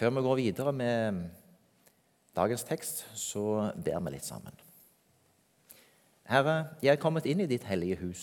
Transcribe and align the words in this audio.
Før 0.00 0.14
vi 0.16 0.20
går 0.24 0.38
videre 0.38 0.72
med 0.72 1.16
dagens 2.36 2.62
tekst, 2.64 3.02
så 3.20 3.42
ber 3.84 3.98
vi 4.00 4.12
litt 4.14 4.24
sammen. 4.24 4.54
Herre, 6.24 6.54
jeg 6.80 6.94
er 6.94 7.02
kommet 7.02 7.26
inn 7.28 7.42
i 7.44 7.48
ditt 7.50 7.66
hellige 7.68 7.98
hus 8.00 8.22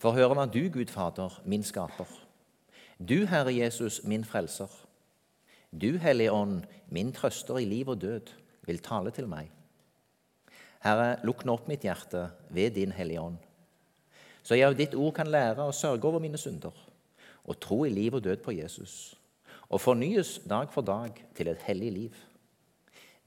for 0.00 0.08
å 0.08 0.16
høre 0.16 0.38
hva 0.38 0.46
du, 0.48 0.62
Gud 0.72 0.88
Fader, 0.88 1.36
min 1.44 1.66
skaper. 1.66 2.08
Du, 2.96 3.26
Herre 3.28 3.52
Jesus, 3.52 4.00
min 4.08 4.24
frelser. 4.24 4.72
Du, 5.76 5.98
Hellige 6.00 6.32
Ånd, 6.32 6.64
min 6.88 7.12
trøster 7.12 7.60
i 7.60 7.68
liv 7.68 7.92
og 7.92 8.00
død, 8.00 8.32
vil 8.64 8.80
tale 8.80 9.12
til 9.12 9.28
meg. 9.28 9.52
Herre, 10.80 11.18
lukk 11.20 11.44
nå 11.44 11.58
opp 11.58 11.68
mitt 11.68 11.84
hjerte 11.84 12.30
ved 12.48 12.78
din 12.80 12.96
Hellige 12.96 13.28
Ånd, 13.28 13.36
så 14.40 14.56
jeg 14.56 14.72
av 14.72 14.80
ditt 14.80 14.96
ord 14.96 15.12
kan 15.20 15.28
lære 15.28 15.68
å 15.68 15.76
sørge 15.84 16.08
over 16.08 16.24
mine 16.24 16.40
synder 16.40 16.72
og 17.44 17.60
tro 17.60 17.82
i 17.84 17.92
liv 17.92 18.16
og 18.16 18.24
død 18.24 18.40
på 18.40 18.56
Jesus, 18.56 19.17
og 19.68 19.80
fornyes 19.80 20.40
dag 20.48 20.72
for 20.72 20.82
dag 20.82 21.24
til 21.36 21.48
et 21.48 21.62
hellig 21.68 21.92
liv. 21.92 22.14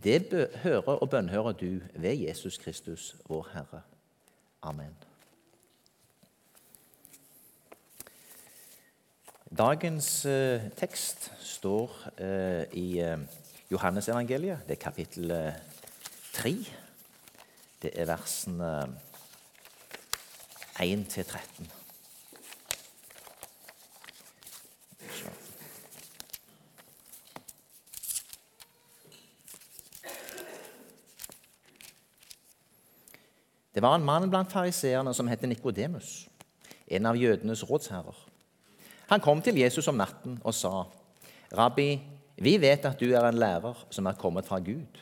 Det 0.03 0.49
hører 0.63 0.97
og 0.97 1.09
bønnhører 1.09 1.51
du 1.51 1.79
ved 1.95 2.15
Jesus 2.15 2.57
Kristus, 2.57 3.15
vår 3.29 3.47
Herre. 3.53 3.81
Amen. 4.61 4.95
Dagens 9.57 10.25
eh, 10.25 10.61
tekst 10.77 11.31
står 11.39 11.91
eh, 12.17 12.63
i 12.73 12.99
eh, 12.99 13.19
Johannesevangeliet. 13.71 14.63
Det 14.67 14.77
er 14.77 14.81
kapittel 14.81 15.33
3. 16.33 16.55
Det 17.81 17.91
er 17.93 18.05
versene 18.05 18.71
1 20.79 21.05
til 21.09 21.25
13. 21.25 21.71
Det 33.73 33.81
var 33.81 33.95
en 33.95 34.05
mann 34.05 34.29
blant 34.29 34.51
fariseerne 34.51 35.13
som 35.13 35.27
het 35.31 35.41
Nikodemus, 35.47 36.27
en 36.87 37.05
av 37.05 37.15
jødenes 37.15 37.63
rådsherrer. 37.69 38.17
Han 39.07 39.23
kom 39.23 39.41
til 39.41 39.59
Jesus 39.59 39.87
om 39.87 39.95
natten 39.95 40.39
og 40.43 40.53
sa, 40.53 40.83
'Rabbi, 41.51 41.99
vi 42.37 42.57
vet 42.57 42.85
at 42.85 42.99
du 42.99 43.13
er 43.13 43.27
en 43.27 43.39
lærer 43.39 43.85
som 43.89 44.05
er 44.05 44.19
kommet 44.19 44.45
fra 44.45 44.59
Gud.' 44.59 44.99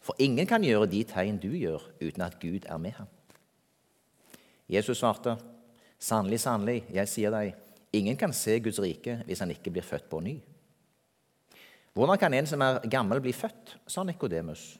'For 0.00 0.14
ingen 0.18 0.46
kan 0.46 0.62
gjøre 0.62 0.86
de 0.86 1.04
tegn 1.04 1.38
du 1.38 1.48
gjør, 1.48 1.82
uten 2.00 2.22
at 2.22 2.40
Gud 2.40 2.64
er 2.66 2.76
med 2.76 2.92
ham.' 2.92 3.08
Jesus 4.68 4.98
svarte, 4.98 5.36
'Sannelig, 5.98 6.40
sannelig, 6.40 6.84
jeg 6.90 7.08
sier 7.08 7.30
deg, 7.30 7.54
ingen 7.92 8.16
kan 8.16 8.32
se 8.32 8.60
Guds 8.60 8.80
rike 8.80 9.22
hvis 9.26 9.38
han 9.38 9.50
ikke 9.50 9.70
blir 9.70 9.82
født 9.82 10.08
på 10.10 10.20
ny.' 10.20 10.40
'Hvordan 11.92 12.18
kan 12.18 12.34
en 12.34 12.46
som 12.46 12.60
er 12.60 12.88
gammel, 12.88 13.20
bli 13.20 13.32
født?' 13.32 13.76
sa 13.86 14.02
Nikodemus. 14.02 14.78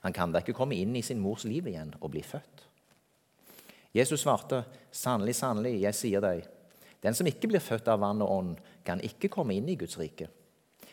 'Han 0.00 0.12
kan 0.12 0.32
da 0.32 0.38
ikke 0.38 0.52
komme 0.52 0.76
inn 0.76 0.96
i 0.96 1.02
sin 1.02 1.18
mors 1.18 1.44
liv 1.44 1.66
igjen 1.66 1.94
og 2.00 2.10
bli 2.10 2.22
født.' 2.22 2.69
Jesus 3.94 4.20
svarte, 4.20 4.64
'Sannelig, 4.92 5.34
sannelig, 5.34 5.80
jeg 5.80 5.94
sier 5.94 6.20
deg:" 6.20 6.46
Den 7.02 7.14
som 7.14 7.26
ikke 7.26 7.48
blir 7.48 7.60
født 7.64 7.88
av 7.88 8.00
vann 8.00 8.22
og 8.22 8.30
ånd, 8.30 8.56
kan 8.84 9.00
ikke 9.00 9.28
komme 9.28 9.54
inn 9.54 9.68
i 9.68 9.76
Guds 9.76 9.98
rike. 9.98 10.28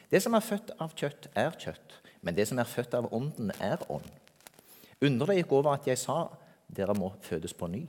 Det 0.09 0.21
som 0.23 0.33
er 0.33 0.45
født 0.45 0.71
av 0.79 0.93
kjøtt, 0.95 1.27
er 1.35 1.51
kjøtt, 1.51 1.97
men 2.21 2.35
det 2.35 2.47
som 2.47 2.59
er 2.59 2.69
født 2.69 2.93
av 2.93 3.09
ånden, 3.13 3.51
er 3.59 3.77
ånd. 3.91 4.07
Undre 5.01 5.27
deg 5.27 5.43
ikke 5.43 5.59
over 5.59 5.73
at 5.73 5.87
jeg 5.87 5.99
sa 5.99 6.29
dere 6.67 6.95
må 6.95 7.11
fødes 7.21 7.53
på 7.53 7.67
ny. 7.67 7.83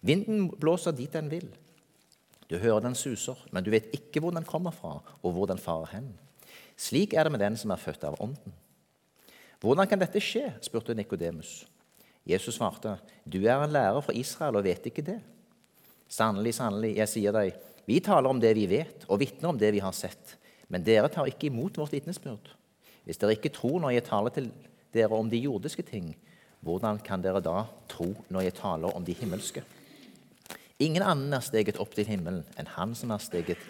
Vinden 0.00 0.48
blåser 0.60 0.92
dit 0.92 1.12
den 1.12 1.30
vil. 1.30 1.46
Du 2.48 2.58
hører 2.58 2.80
den 2.80 2.94
suser, 2.94 3.36
men 3.52 3.64
du 3.64 3.70
vet 3.72 3.92
ikke 3.96 4.20
hvor 4.20 4.34
den 4.34 4.44
kommer 4.44 4.72
fra, 4.72 4.98
og 5.22 5.32
hvor 5.32 5.46
den 5.48 5.60
farer 5.60 5.92
hen. 5.92 6.10
Slik 6.76 7.14
er 7.14 7.24
det 7.24 7.32
med 7.32 7.40
den 7.40 7.56
som 7.56 7.70
er 7.70 7.80
født 7.80 8.04
av 8.04 8.18
ånden. 8.20 8.52
Hvordan 9.60 9.88
kan 9.88 10.00
dette 10.00 10.20
skje? 10.20 10.50
spurte 10.60 10.94
Nikodemus. 10.94 11.64
Jesus 12.24 12.56
svarte, 12.56 12.98
'Du 13.24 13.44
er 13.44 13.62
en 13.62 13.72
lærer 13.72 14.00
fra 14.00 14.12
Israel 14.12 14.56
og 14.56 14.64
vet 14.64 14.86
ikke 14.86 15.02
det.' 15.02 15.20
Sannelig, 16.08 16.54
sannelig, 16.54 16.96
jeg 16.96 17.08
sier 17.08 17.32
deg, 17.32 17.54
vi 17.86 18.00
taler 18.00 18.30
om 18.30 18.40
det 18.40 18.54
vi 18.56 18.66
vet, 18.66 19.04
og 19.08 19.20
vitner 19.20 19.48
om 19.48 19.58
det 19.58 19.72
vi 19.72 19.78
har 19.78 19.92
sett. 19.92 20.36
Men 20.68 20.84
dere 20.84 21.08
tar 21.08 21.28
ikke 21.28 21.46
imot 21.46 21.76
vårt 21.76 21.92
vitnesbyrd. 21.92 22.52
Hvis 23.04 23.20
dere 23.20 23.36
ikke 23.36 23.52
tror 23.52 23.80
når 23.80 23.96
jeg 23.96 24.04
taler 24.04 24.30
til 24.30 24.52
dere 24.94 25.12
om 25.12 25.28
de 25.30 25.40
jordiske 25.42 25.82
ting, 25.82 26.14
hvordan 26.64 26.98
kan 27.04 27.20
dere 27.20 27.42
da 27.44 27.66
tro 27.88 28.14
når 28.32 28.46
jeg 28.46 28.54
taler 28.54 28.94
om 28.96 29.04
de 29.04 29.12
himmelske? 29.12 29.64
Ingen 30.80 31.02
annen 31.02 31.32
er 31.36 31.44
steget 31.44 31.78
opp 31.78 31.92
til 31.94 32.08
himmelen 32.08 32.44
enn 32.58 32.70
han 32.76 32.94
som 32.98 33.12
er 33.14 33.22
steget 33.22 33.60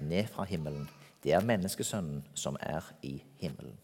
ned 0.00 0.30
fra 0.32 0.46
himmelen. 0.48 0.88
Det 1.22 1.34
er 1.34 1.44
menneskesønnen 1.44 2.24
som 2.34 2.56
er 2.60 2.84
i 3.02 3.18
himmelen. 3.42 3.76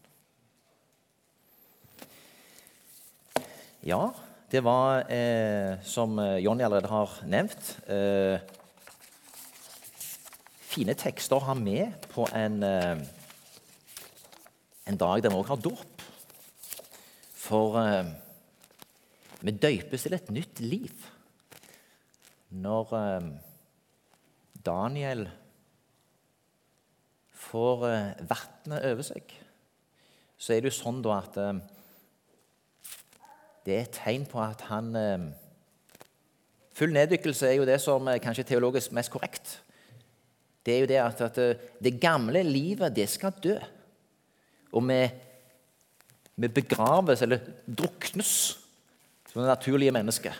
Ja, 3.85 4.09
det 4.49 4.63
var, 4.65 5.03
eh, 5.13 5.77
som 5.85 6.17
eh, 6.17 6.39
Jonny 6.41 6.63
allerede 6.65 6.89
har 6.89 7.11
nevnt, 7.29 7.67
eh, 7.85 8.39
fine 10.57 10.95
tekster 10.97 11.37
å 11.37 11.45
ha 11.45 11.53
med 11.53 11.93
på 12.09 12.25
en, 12.33 12.63
eh, 12.65 13.03
en 14.89 14.97
dag 14.97 15.21
der 15.21 15.29
vi 15.29 15.37
òg 15.37 15.51
har 15.53 15.61
dåp. 15.61 16.01
For 17.43 17.77
eh, 17.83 18.09
vi 19.45 19.53
døypes 19.53 20.07
til 20.07 20.17
et 20.17 20.33
nytt 20.33 20.63
liv. 20.65 21.05
Når 22.57 22.97
eh, 23.03 23.29
Daniel 24.65 25.27
får 27.37 27.87
vannet 28.33 28.81
over 28.81 29.05
seg, 29.13 29.29
så 30.41 30.57
er 30.57 30.65
det 30.65 30.73
jo 30.73 30.81
sånn 30.81 31.05
da 31.05 31.21
at 31.21 31.41
det 33.65 33.73
er 33.73 33.85
et 33.87 33.97
tegn 33.97 34.25
på 34.29 34.41
at 34.43 34.67
han 34.69 34.93
eh, 34.99 35.25
Full 36.75 36.91
neddykkelse 36.91 37.47
er 37.47 37.53
jo 37.55 37.67
det 37.67 37.77
som 37.79 38.03
er 38.11 38.19
kanskje 38.19 38.43
teologisk 38.49 38.91
mest 38.91 39.07
korrekt. 39.13 39.61
Det 40.59 40.73
er 40.73 40.81
jo 40.83 40.89
det 40.89 40.97
at, 40.99 41.21
at 41.23 41.37
eh, 41.39 41.61
det 41.79 42.01
gamle 42.03 42.41
livet, 42.43 42.91
det 42.95 43.05
skal 43.07 43.31
dø. 43.39 43.53
Og 44.75 44.83
vi, 44.89 44.97
vi 46.35 46.49
begraves, 46.51 47.23
eller 47.23 47.39
druknes, 47.63 48.33
som 49.31 49.39
det 49.39 49.47
naturlige 49.47 49.95
mennesket. 49.95 50.35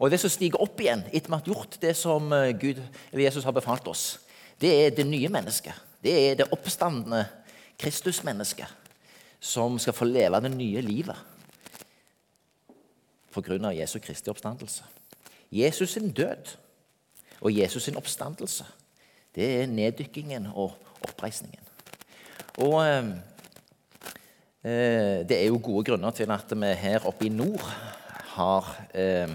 Og 0.00 0.08
det 0.10 0.20
som 0.22 0.32
stiger 0.32 0.64
opp 0.64 0.80
igjen 0.80 1.04
etter 1.10 1.28
vi 1.28 1.36
har 1.36 1.52
gjort 1.52 1.76
det 1.84 1.92
som 1.96 2.32
eh, 2.32 2.54
Gud, 2.56 2.80
eller 3.12 3.26
Jesus 3.26 3.44
har 3.44 3.56
befalt 3.56 3.92
oss, 3.92 4.06
det 4.56 4.72
er 4.72 4.96
det 4.96 5.04
nye 5.04 5.28
mennesket. 5.28 5.76
Det 6.00 6.16
er 6.16 6.40
det 6.40 6.48
oppstandende 6.56 7.26
Kristusmennesket 7.76 8.72
som 9.44 9.76
skal 9.76 9.96
få 9.96 10.08
leve 10.08 10.40
det 10.40 10.56
nye 10.56 10.80
livet 10.80 11.35
pga. 13.40 13.72
Jesu 13.76 13.98
Kristi 13.98 14.32
oppstandelse. 14.32 14.84
Jesus 15.52 15.94
sin 15.94 16.10
død 16.12 16.56
og 17.40 17.52
Jesus 17.52 17.82
sin 17.82 17.96
oppstandelse 17.96 18.64
det 19.36 19.46
er 19.62 19.66
neddykkingen 19.68 20.48
og 20.56 20.72
oppreisningen. 21.04 21.60
Og 22.64 22.80
eh, 22.86 23.08
eh, 24.64 25.28
Det 25.28 25.36
er 25.36 25.46
jo 25.46 25.60
gode 25.62 25.84
grunner 25.84 26.10
til 26.10 26.30
at 26.30 26.52
vi 26.56 26.72
her 26.80 27.06
oppe 27.06 27.26
i 27.26 27.28
nord 27.28 27.60
har 28.36 28.86
eh, 28.94 29.34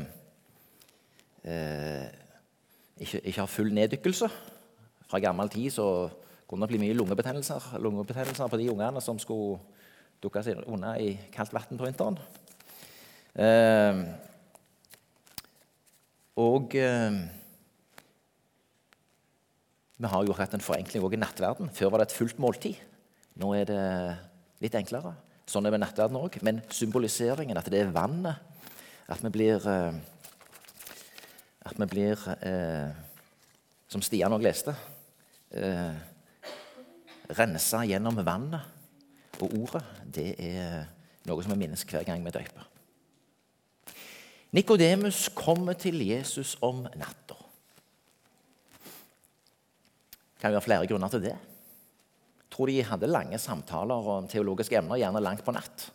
eh, 1.44 2.07
ikke, 2.97 3.19
ikke, 3.19 3.40
har 3.40 3.45
full 3.45 3.73
neddykkelse. 3.73 4.29
Fra 5.07 5.19
gammel 5.19 5.50
tid 5.50 5.69
så 5.69 6.09
kunne 6.47 6.66
det 6.66 6.73
bli 6.73 6.81
mye 6.81 6.97
lungebetennelser, 6.97 7.78
lungebetennelser 7.79 8.47
på 8.47 8.57
de 8.57 8.72
ungene 8.72 9.01
som 9.01 9.19
skulle 9.19 9.59
dukke 10.23 10.44
seg 10.44 10.66
unna 10.66 10.97
i 11.00 11.13
kaldt 11.34 11.53
vann 11.53 11.78
på 11.78 11.85
vinteren. 11.85 12.17
Eh, 13.31 14.01
og 16.41 16.75
eh, 16.75 17.19
vi 20.01 20.09
har 20.09 20.25
jo 20.25 20.35
hatt 20.35 20.55
en 20.57 20.63
forenkling 20.63 21.03
òg 21.05 21.15
i 21.15 21.21
nattverden. 21.21 21.69
Før 21.75 21.93
var 21.93 22.01
det 22.01 22.09
et 22.09 22.17
fullt 22.17 22.39
måltid. 22.41 22.79
Nå 23.39 23.53
er 23.55 23.67
det 23.69 23.83
litt 24.63 24.75
enklere. 24.75 25.13
Sånn 25.49 25.66
er 25.66 25.72
det 25.72 25.78
med 25.78 25.83
nattverden 25.85 26.19
òg. 26.19 26.39
Men 26.45 26.63
symboliseringen, 26.73 27.59
at 27.59 27.69
det 27.72 27.83
er 27.83 27.93
vannet 27.93 28.47
At 29.11 29.23
vi 29.23 29.31
blir 29.34 29.66
eh, 29.67 29.95
At 31.67 31.75
vi 31.77 31.87
blir 31.91 32.22
eh, 32.39 32.91
Som 33.91 34.03
Stian 34.05 34.31
òg 34.31 34.45
leste 34.45 34.75
eh, 35.51 35.95
Rensa 37.31 37.84
gjennom 37.87 38.17
vannet 38.25 39.39
og 39.41 39.53
ordet. 39.55 39.81
Det 40.05 40.34
er 40.37 40.84
noe 41.25 41.41
som 41.41 41.53
vi 41.53 41.63
minnes 41.63 41.85
hver 41.87 42.03
gang 42.05 42.22
vi 42.25 42.34
døyper. 42.34 42.66
Nikodemus 44.51 45.29
kommer 45.35 45.77
til 45.79 46.01
Jesus 46.03 46.57
om 46.61 46.83
natta. 46.99 47.37
Det 50.35 50.43
kan 50.43 50.51
være 50.51 50.65
flere 50.65 50.87
grunner 50.89 51.11
til 51.13 51.23
det. 51.23 51.37
Jeg 51.37 52.51
tror 52.51 52.67
de 52.67 52.83
hadde 52.83 53.07
lange 53.07 53.39
samtaler 53.39 54.09
om 54.15 54.27
teologiske 54.27 54.75
emner, 54.75 54.99
gjerne 54.99 55.23
langt 55.23 55.45
på 55.45 55.53
natt. 55.55 55.85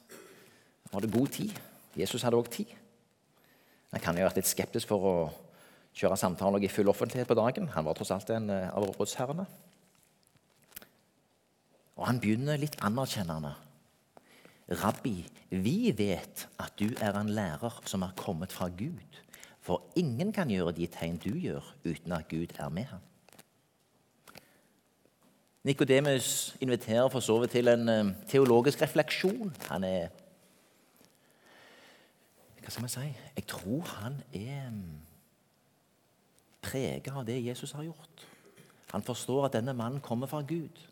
De 0.86 0.94
hadde 0.94 1.12
god 1.12 1.28
tid. 1.36 1.52
Jesus 1.96 2.24
hadde 2.24 2.38
òg 2.38 2.48
tid. 2.52 2.72
Han 3.92 4.00
kan 4.00 4.16
jo 4.16 4.24
ha 4.24 4.30
vært 4.30 4.40
litt 4.40 4.48
skeptisk 4.48 4.88
for 4.88 5.04
å 5.04 5.14
kjøre 5.96 6.16
samtaler 6.20 6.64
i 6.64 6.72
full 6.72 6.88
offentlighet 6.92 7.28
på 7.28 7.36
dagen. 7.36 7.68
Han 7.74 7.84
var 7.84 7.96
tross 7.96 8.12
alt 8.14 8.32
en 8.32 8.50
eh, 8.52 8.72
av 8.72 8.84
rådsherrene. 8.88 9.46
Og 11.96 12.04
han 12.08 12.20
begynner 12.20 12.60
litt 12.60 12.76
anerkjennende. 12.84 13.54
Rabbi, 14.70 15.28
vi 15.50 15.92
vet 15.98 16.48
at 16.58 16.72
du 16.78 16.88
er 17.00 17.14
en 17.14 17.28
lærer 17.30 17.82
som 17.86 18.02
er 18.02 18.14
kommet 18.16 18.52
fra 18.52 18.68
Gud. 18.68 19.20
For 19.60 19.82
ingen 19.96 20.32
kan 20.32 20.50
gjøre 20.50 20.72
de 20.74 20.86
tegn 20.86 21.16
du 21.22 21.32
gjør, 21.38 21.74
uten 21.84 22.12
at 22.12 22.28
Gud 22.28 22.54
er 22.58 22.68
med 22.68 22.84
ham. 22.90 23.04
Nikodemus 25.66 26.56
inviterer 26.60 27.08
for 27.08 27.20
så 27.20 27.40
vidt 27.40 27.50
til 27.50 27.68
en 27.68 27.88
eh, 27.88 28.12
teologisk 28.28 28.82
refleksjon. 28.82 29.56
Han 29.70 29.84
er 29.84 30.08
Hva 32.62 32.70
skal 32.70 32.82
man 32.82 32.90
si? 32.90 33.06
Jeg 33.36 33.46
tror 33.46 33.80
han 33.80 34.20
er 34.34 34.70
mm, 34.70 35.00
preget 36.62 37.10
av 37.14 37.26
det 37.26 37.44
Jesus 37.46 37.72
har 37.72 37.82
gjort. 37.82 38.26
Han 38.90 39.02
forstår 39.02 39.46
at 39.46 39.52
denne 39.58 39.74
mannen 39.74 40.00
kommer 40.00 40.26
fra 40.26 40.42
Gud. 40.42 40.82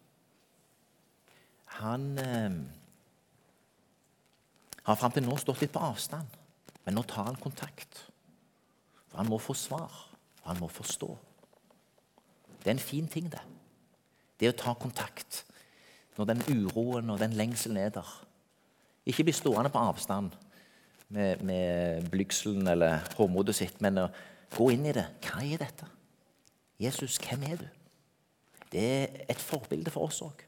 Han 1.78 2.18
eh, 2.18 2.58
har 4.84 4.98
fram 5.00 5.14
til 5.14 5.24
nå 5.24 5.36
stått 5.40 5.62
litt 5.64 5.72
på 5.72 5.82
avstand, 5.82 6.28
men 6.84 6.96
nå 6.96 7.04
tar 7.08 7.30
han 7.30 7.40
kontakt. 7.40 8.04
For 9.08 9.22
han 9.22 9.30
må 9.30 9.38
få 9.40 9.56
svar, 9.56 9.92
og 10.42 10.46
han 10.50 10.60
må 10.60 10.68
forstå. 10.68 11.10
Det 12.60 12.70
er 12.70 12.76
en 12.76 12.82
fin 12.82 13.08
ting, 13.08 13.30
det. 13.32 13.42
Det 14.40 14.50
å 14.50 14.56
ta 14.58 14.74
kontakt 14.76 15.44
når 16.16 16.30
den 16.30 16.42
uroen 16.48 17.10
og 17.10 17.20
den 17.22 17.36
lengselen 17.38 17.80
er 17.80 17.92
der. 17.94 18.10
Ikke 19.08 19.26
bli 19.26 19.34
stående 19.36 19.72
på 19.72 19.82
avstand 19.82 20.34
med, 21.12 21.42
med 21.44 22.08
blygselen 22.12 22.68
eller 22.70 23.04
håmodet 23.18 23.56
sitt, 23.56 23.80
men 23.84 24.04
å 24.04 24.08
gå 24.54 24.70
inn 24.74 24.88
i 24.88 24.94
det. 24.96 25.06
Hva 25.24 25.42
er 25.44 25.60
dette? 25.64 25.88
Jesus, 26.80 27.18
hvem 27.22 27.44
er 27.48 27.60
du? 27.60 27.66
Det 28.72 28.84
er 28.84 29.26
et 29.30 29.40
forbilde 29.40 29.92
for 29.94 30.08
oss 30.08 30.22
òg. 30.24 30.40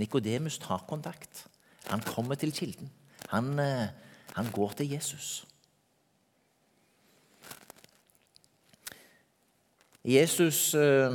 Nikodemus 0.00 0.58
tar 0.62 0.86
kontakt. 0.88 1.44
Han 1.90 2.02
kommer 2.02 2.38
til 2.40 2.54
kilden. 2.54 2.88
Han, 3.32 3.58
eh, 3.58 3.88
han 4.34 4.50
går 4.52 4.72
til 4.78 4.90
Jesus. 4.90 5.46
Jesus 10.04 10.74
eh, 10.74 11.14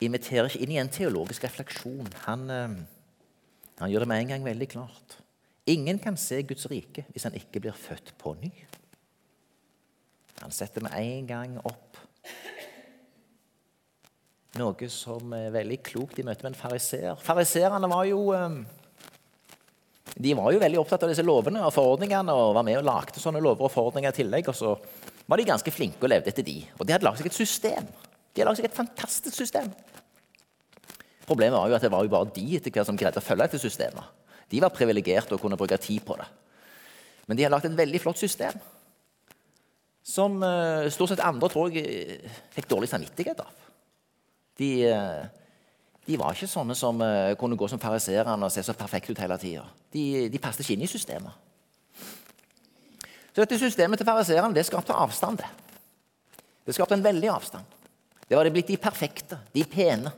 inviterer 0.00 0.48
ikke 0.48 0.62
inn 0.64 0.72
i 0.72 0.80
en 0.80 0.88
teologisk 0.92 1.44
refleksjon. 1.44 2.08
Han, 2.24 2.48
eh, 2.50 2.78
han, 3.78 3.90
gjør 3.90 4.06
det 4.06 4.08
med 4.08 4.22
en 4.22 4.32
gang 4.32 4.46
veldig 4.46 4.68
klart. 4.72 5.18
Ingen 5.68 5.98
kan 6.00 6.16
se 6.16 6.40
Guds 6.42 6.70
rike 6.70 7.04
hvis 7.12 7.28
han 7.28 7.36
ikke 7.36 7.60
blir 7.60 7.76
født 7.76 8.14
på 8.18 8.32
ny. 8.40 8.52
Han 10.40 10.54
setter 10.54 10.80
med 10.80 10.94
en 10.96 11.26
gang 11.28 11.58
opp 11.66 11.98
noe 14.58 14.88
som 14.90 15.32
er 15.36 15.52
veldig 15.54 15.78
klokt 15.86 16.18
i 16.18 16.24
møte 16.26 16.44
med 16.44 16.54
en 16.54 16.58
fariseer. 16.58 17.18
Fariseerne 17.22 17.90
var 17.90 18.06
jo 18.08 18.22
eh, 18.34 18.56
de 20.18 20.34
var 20.34 20.50
jo 20.50 20.58
veldig 20.58 20.80
opptatt 20.80 21.04
av 21.06 21.12
disse 21.12 21.22
lovene 21.22 21.60
og 21.62 21.70
forordningene 21.74 22.34
og 22.34 22.56
var 22.56 22.64
med 22.66 22.80
og 22.80 22.86
lagde 22.88 23.20
sånne 23.22 23.42
lover 23.42 23.68
og 23.68 23.70
forordninger 23.70 24.10
i 24.10 24.16
tillegg. 24.16 24.48
Og 24.50 24.56
så 24.58 24.72
var 25.30 25.38
de 25.38 25.46
ganske 25.46 25.72
flinke 25.74 26.02
og 26.02 26.10
levde 26.10 26.32
etter 26.32 26.46
de. 26.46 26.56
Og 26.74 26.82
de 26.82 26.94
hadde 26.94 27.06
lagd 27.06 27.20
seg 27.20 27.28
et 27.30 27.38
system. 27.38 27.86
De 27.86 28.42
hadde 28.42 28.48
lagd 28.50 28.58
seg 28.58 28.66
et 28.66 28.80
fantastisk 28.80 29.38
system. 29.38 29.70
Problemet 31.28 31.54
var 31.54 31.70
jo 31.70 31.76
at 31.76 31.86
det 31.86 31.92
var 31.92 32.02
jo 32.02 32.10
bare 32.10 32.32
de 32.34 32.46
etter 32.56 32.74
hvert 32.74 32.88
som 32.88 32.98
greide 32.98 33.22
å 33.22 33.24
følge 33.24 33.46
etter 33.46 33.62
systemet. 33.62 34.10
De 34.50 34.62
var 34.64 34.74
privilegerte 34.74 35.36
og 35.36 35.42
kunne 35.44 35.58
bruke 35.60 35.78
tid 35.78 36.02
på 36.02 36.16
det. 36.18 36.26
Men 37.28 37.38
de 37.38 37.44
har 37.44 37.52
lagd 37.54 37.68
et 37.68 37.78
veldig 37.78 38.02
flott 38.02 38.18
system 38.18 38.58
som 40.08 40.38
uh, 40.40 40.88
stort 40.90 41.12
sett 41.12 41.22
andre 41.22 41.50
tror 41.52 41.74
jeg 41.76 42.30
fikk 42.54 42.70
dårlig 42.70 42.88
samvittighet 42.90 43.42
av. 43.44 43.66
De, 44.58 44.70
uh, 44.88 45.47
de 46.08 46.16
var 46.16 46.32
ikke 46.32 46.48
sånne 46.48 46.72
som 46.78 47.02
uh, 47.04 47.34
kunne 47.36 47.56
gå 47.58 47.68
som 47.68 47.80
fariserene 47.80 48.46
og 48.46 48.52
se 48.52 48.64
så 48.64 48.72
perfekte 48.76 49.12
ut 49.12 49.20
hele 49.20 49.36
tida. 49.40 49.66
De, 49.92 50.04
de 50.32 50.40
passet 50.40 50.64
ikke 50.64 50.78
inn 50.78 50.86
i 50.86 50.88
systemet. 50.88 51.44
Så 53.28 53.42
dette 53.42 53.58
systemet 53.60 54.00
til 54.00 54.08
fariserene 54.08 54.56
det 54.56 54.64
skapte 54.66 54.96
avstand. 54.96 55.42
Det 55.42 55.50
Det 56.64 56.74
skapte 56.76 56.96
en 56.96 57.04
veldig 57.04 57.28
avstand. 57.28 57.76
Det 58.28 58.36
var 58.36 58.44
det 58.44 58.52
blitt 58.52 58.68
de 58.68 58.76
perfekte, 58.76 59.38
de 59.52 59.64
pene, 59.64 60.12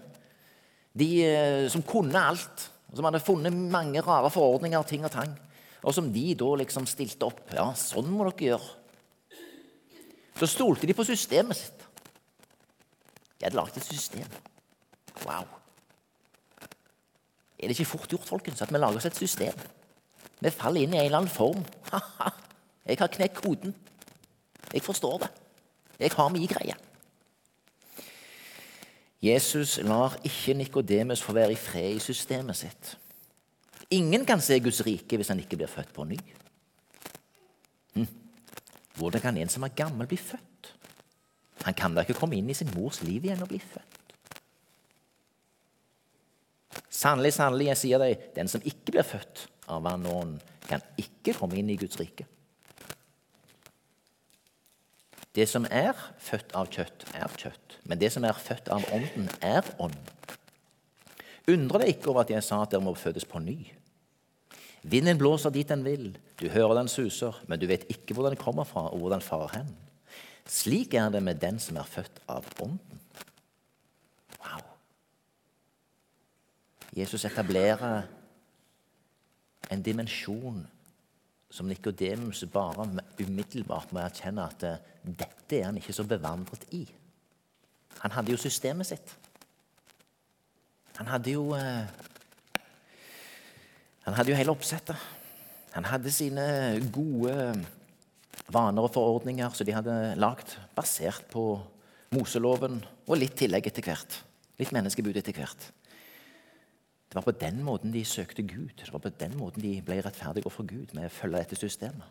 de 0.95 1.11
uh, 1.27 1.67
som 1.71 1.83
kunne 1.83 2.23
alt. 2.23 2.71
og 2.91 2.97
Som 2.97 3.11
hadde 3.11 3.27
funnet 3.27 3.53
mange 3.55 4.01
rare 4.01 4.31
forordninger, 4.31 4.83
ting 4.83 5.05
og 5.05 5.11
tang. 5.11 5.35
Og 5.83 5.95
som 5.95 6.13
de 6.13 6.35
da 6.35 6.55
liksom 6.55 6.87
stilte 6.87 7.27
opp. 7.27 7.43
Ja, 7.55 7.73
sånn 7.75 8.11
må 8.11 8.31
dere 8.31 8.53
gjøre. 8.53 8.77
Så 10.39 10.47
stolte 10.47 10.87
de 10.87 10.95
på 10.95 11.05
systemet 11.05 11.59
sitt. 11.59 11.87
De 13.39 13.47
hadde 13.47 13.59
laget 13.59 13.81
et 13.81 13.91
system. 13.91 14.29
Wow. 15.27 15.60
Er 17.61 17.69
det 17.69 17.77
ikke 17.79 17.93
fort 17.93 18.09
gjort 18.09 18.29
folkens, 18.29 18.62
at 18.62 18.73
vi 18.73 18.79
lager 18.79 18.97
oss 18.97 19.07
et 19.07 19.17
system? 19.17 19.65
Vi 20.41 20.51
faller 20.51 20.87
inn 20.87 20.95
i 20.95 20.99
en 20.99 21.05
eller 21.05 21.21
annen 21.21 21.33
form. 21.33 21.65
Jeg 22.89 22.99
har 22.99 23.12
knekt 23.12 23.43
koden. 23.45 23.75
Jeg 24.73 24.83
forstår 24.83 25.19
det. 25.19 25.29
Jeg 26.01 26.11
har 26.17 26.29
min 26.33 26.49
greie. 26.49 26.75
Jesus 29.23 29.77
lar 29.85 30.17
ikke 30.25 30.55
Nikodemus 30.55 31.23
få 31.23 31.33
være 31.37 31.53
i 31.53 31.61
fred 31.61 31.99
i 31.99 31.99
systemet 31.99 32.57
sitt. 32.57 32.95
Ingen 33.91 34.25
kan 34.25 34.41
se 34.41 34.61
Guds 34.61 34.81
rike 34.87 35.19
hvis 35.19 35.29
han 35.29 35.43
ikke 35.43 35.59
blir 35.61 35.69
født 35.69 35.93
på 35.93 36.05
ny. 36.09 36.17
Hm. 37.95 38.06
Hvordan 38.97 39.21
kan 39.21 39.37
en 39.37 39.49
som 39.49 39.63
er 39.63 39.77
gammel, 39.77 40.06
bli 40.06 40.17
født? 40.17 40.75
Han 41.67 41.75
kan 41.75 41.95
da 41.95 42.01
ikke 42.01 42.17
komme 42.17 42.39
inn 42.39 42.49
i 42.49 42.56
sin 42.56 42.71
mors 42.75 43.03
liv 43.03 43.25
igjen 43.25 43.43
og 43.43 43.51
bli 43.51 43.61
født. 43.61 43.80
Sannelig, 47.00 47.32
sannelig, 47.38 47.70
jeg 47.70 47.81
sier 47.81 48.02
deg, 48.02 48.29
den 48.37 48.50
som 48.50 48.64
ikke 48.67 48.93
blir 48.93 49.06
født 49.06 49.47
av 49.73 49.81
vann 49.87 50.05
og 50.11 50.37
kan 50.69 50.82
ikke 51.00 51.32
komme 51.38 51.56
inn 51.56 51.70
i 51.73 51.79
Guds 51.81 51.97
rike. 52.00 52.26
Det 55.32 55.47
som 55.49 55.64
er 55.70 55.94
født 56.20 56.52
av 56.58 56.69
kjøtt, 56.75 57.06
er 57.14 57.37
kjøtt, 57.38 57.79
men 57.88 58.00
det 58.02 58.11
som 58.12 58.26
er 58.26 58.37
født 58.37 58.69
av 58.75 58.85
ånden, 58.93 59.31
er 59.41 59.64
ånd. 59.81 59.97
Undre 61.49 61.81
deg 61.82 61.94
ikke 61.94 62.11
over 62.11 62.26
at 62.26 62.32
jeg 62.35 62.44
sa 62.44 62.61
at 62.64 62.75
dere 62.75 62.85
må 62.85 62.97
fødes 62.99 63.25
på 63.25 63.41
ny. 63.43 63.58
Vinden 64.82 65.20
blåser 65.20 65.55
dit 65.55 65.69
den 65.70 65.87
vil, 65.87 66.11
du 66.41 66.49
hører 66.53 66.82
den 66.82 66.91
suser, 66.91 67.37
men 67.49 67.61
du 67.62 67.69
vet 67.70 67.87
ikke 67.93 68.17
hvor 68.17 68.29
den 68.29 68.41
kommer 68.41 68.69
fra, 68.69 68.88
og 68.91 69.00
hvor 69.00 69.14
den 69.14 69.25
farer 69.25 69.61
hen. 69.61 69.73
Slik 70.50 70.99
er 70.99 71.12
det 71.14 71.23
med 71.25 71.41
den 71.41 71.62
som 71.62 71.79
er 71.81 71.88
født 71.88 72.20
av 72.29 72.49
ånden. 72.58 73.00
Jesus 76.97 77.25
etablerer 77.25 78.03
en 79.70 79.82
dimensjon 79.82 80.63
som 81.51 81.67
Nikodemus 81.67 82.44
bare 82.53 82.87
umiddelbart 83.19 83.93
må 83.94 84.03
erkjenne 84.05 84.47
at 84.47 84.67
eh, 84.67 84.82
dette 85.05 85.59
er 85.59 85.67
han 85.69 85.79
ikke 85.81 85.94
så 85.94 86.06
bevandret 86.06 86.67
i. 86.77 86.85
Han 88.05 88.15
hadde 88.15 88.32
jo 88.35 88.41
systemet 88.41 88.87
sitt. 88.91 89.17
Han 91.01 91.11
hadde 91.11 91.35
jo 91.35 91.51
eh, 91.56 91.87
Han 94.06 94.17
hadde 94.17 94.32
jo 94.32 94.37
hele 94.37 94.51
oppsettet. 94.51 94.97
Han 95.75 95.85
hadde 95.87 96.11
sine 96.11 96.44
gode 96.91 97.35
vaner 98.51 98.82
og 98.82 98.94
forordninger 98.94 99.53
som 99.55 99.67
de 99.69 99.75
hadde 99.77 99.99
lagd 100.19 100.56
basert 100.75 101.29
på 101.31 101.44
Moseloven 102.17 102.81
og 103.06 103.20
litt 103.20 103.37
tillegg 103.39 103.69
etter 103.70 103.87
hvert. 103.87 104.17
Litt 104.59 104.73
menneskebud 104.75 105.20
etter 105.20 105.37
hvert. 105.37 105.69
Det 107.10 107.19
var 107.19 107.26
på 107.26 107.34
den 107.34 107.62
måten 107.67 107.93
de 107.93 108.05
søkte 108.06 108.43
Gud. 108.46 108.70
Det 108.79 108.93
var 108.93 109.02
på 109.02 109.10
den 109.10 109.36
måten 109.36 109.62
de 109.62 109.82
ble 109.82 109.98
rettferdige 109.98 110.46
overfor 110.46 110.67
Gud, 110.70 110.93
med 110.94 111.08
å 111.08 111.14
følge 111.14 111.40
dette 111.43 111.58
systemet. 111.58 112.06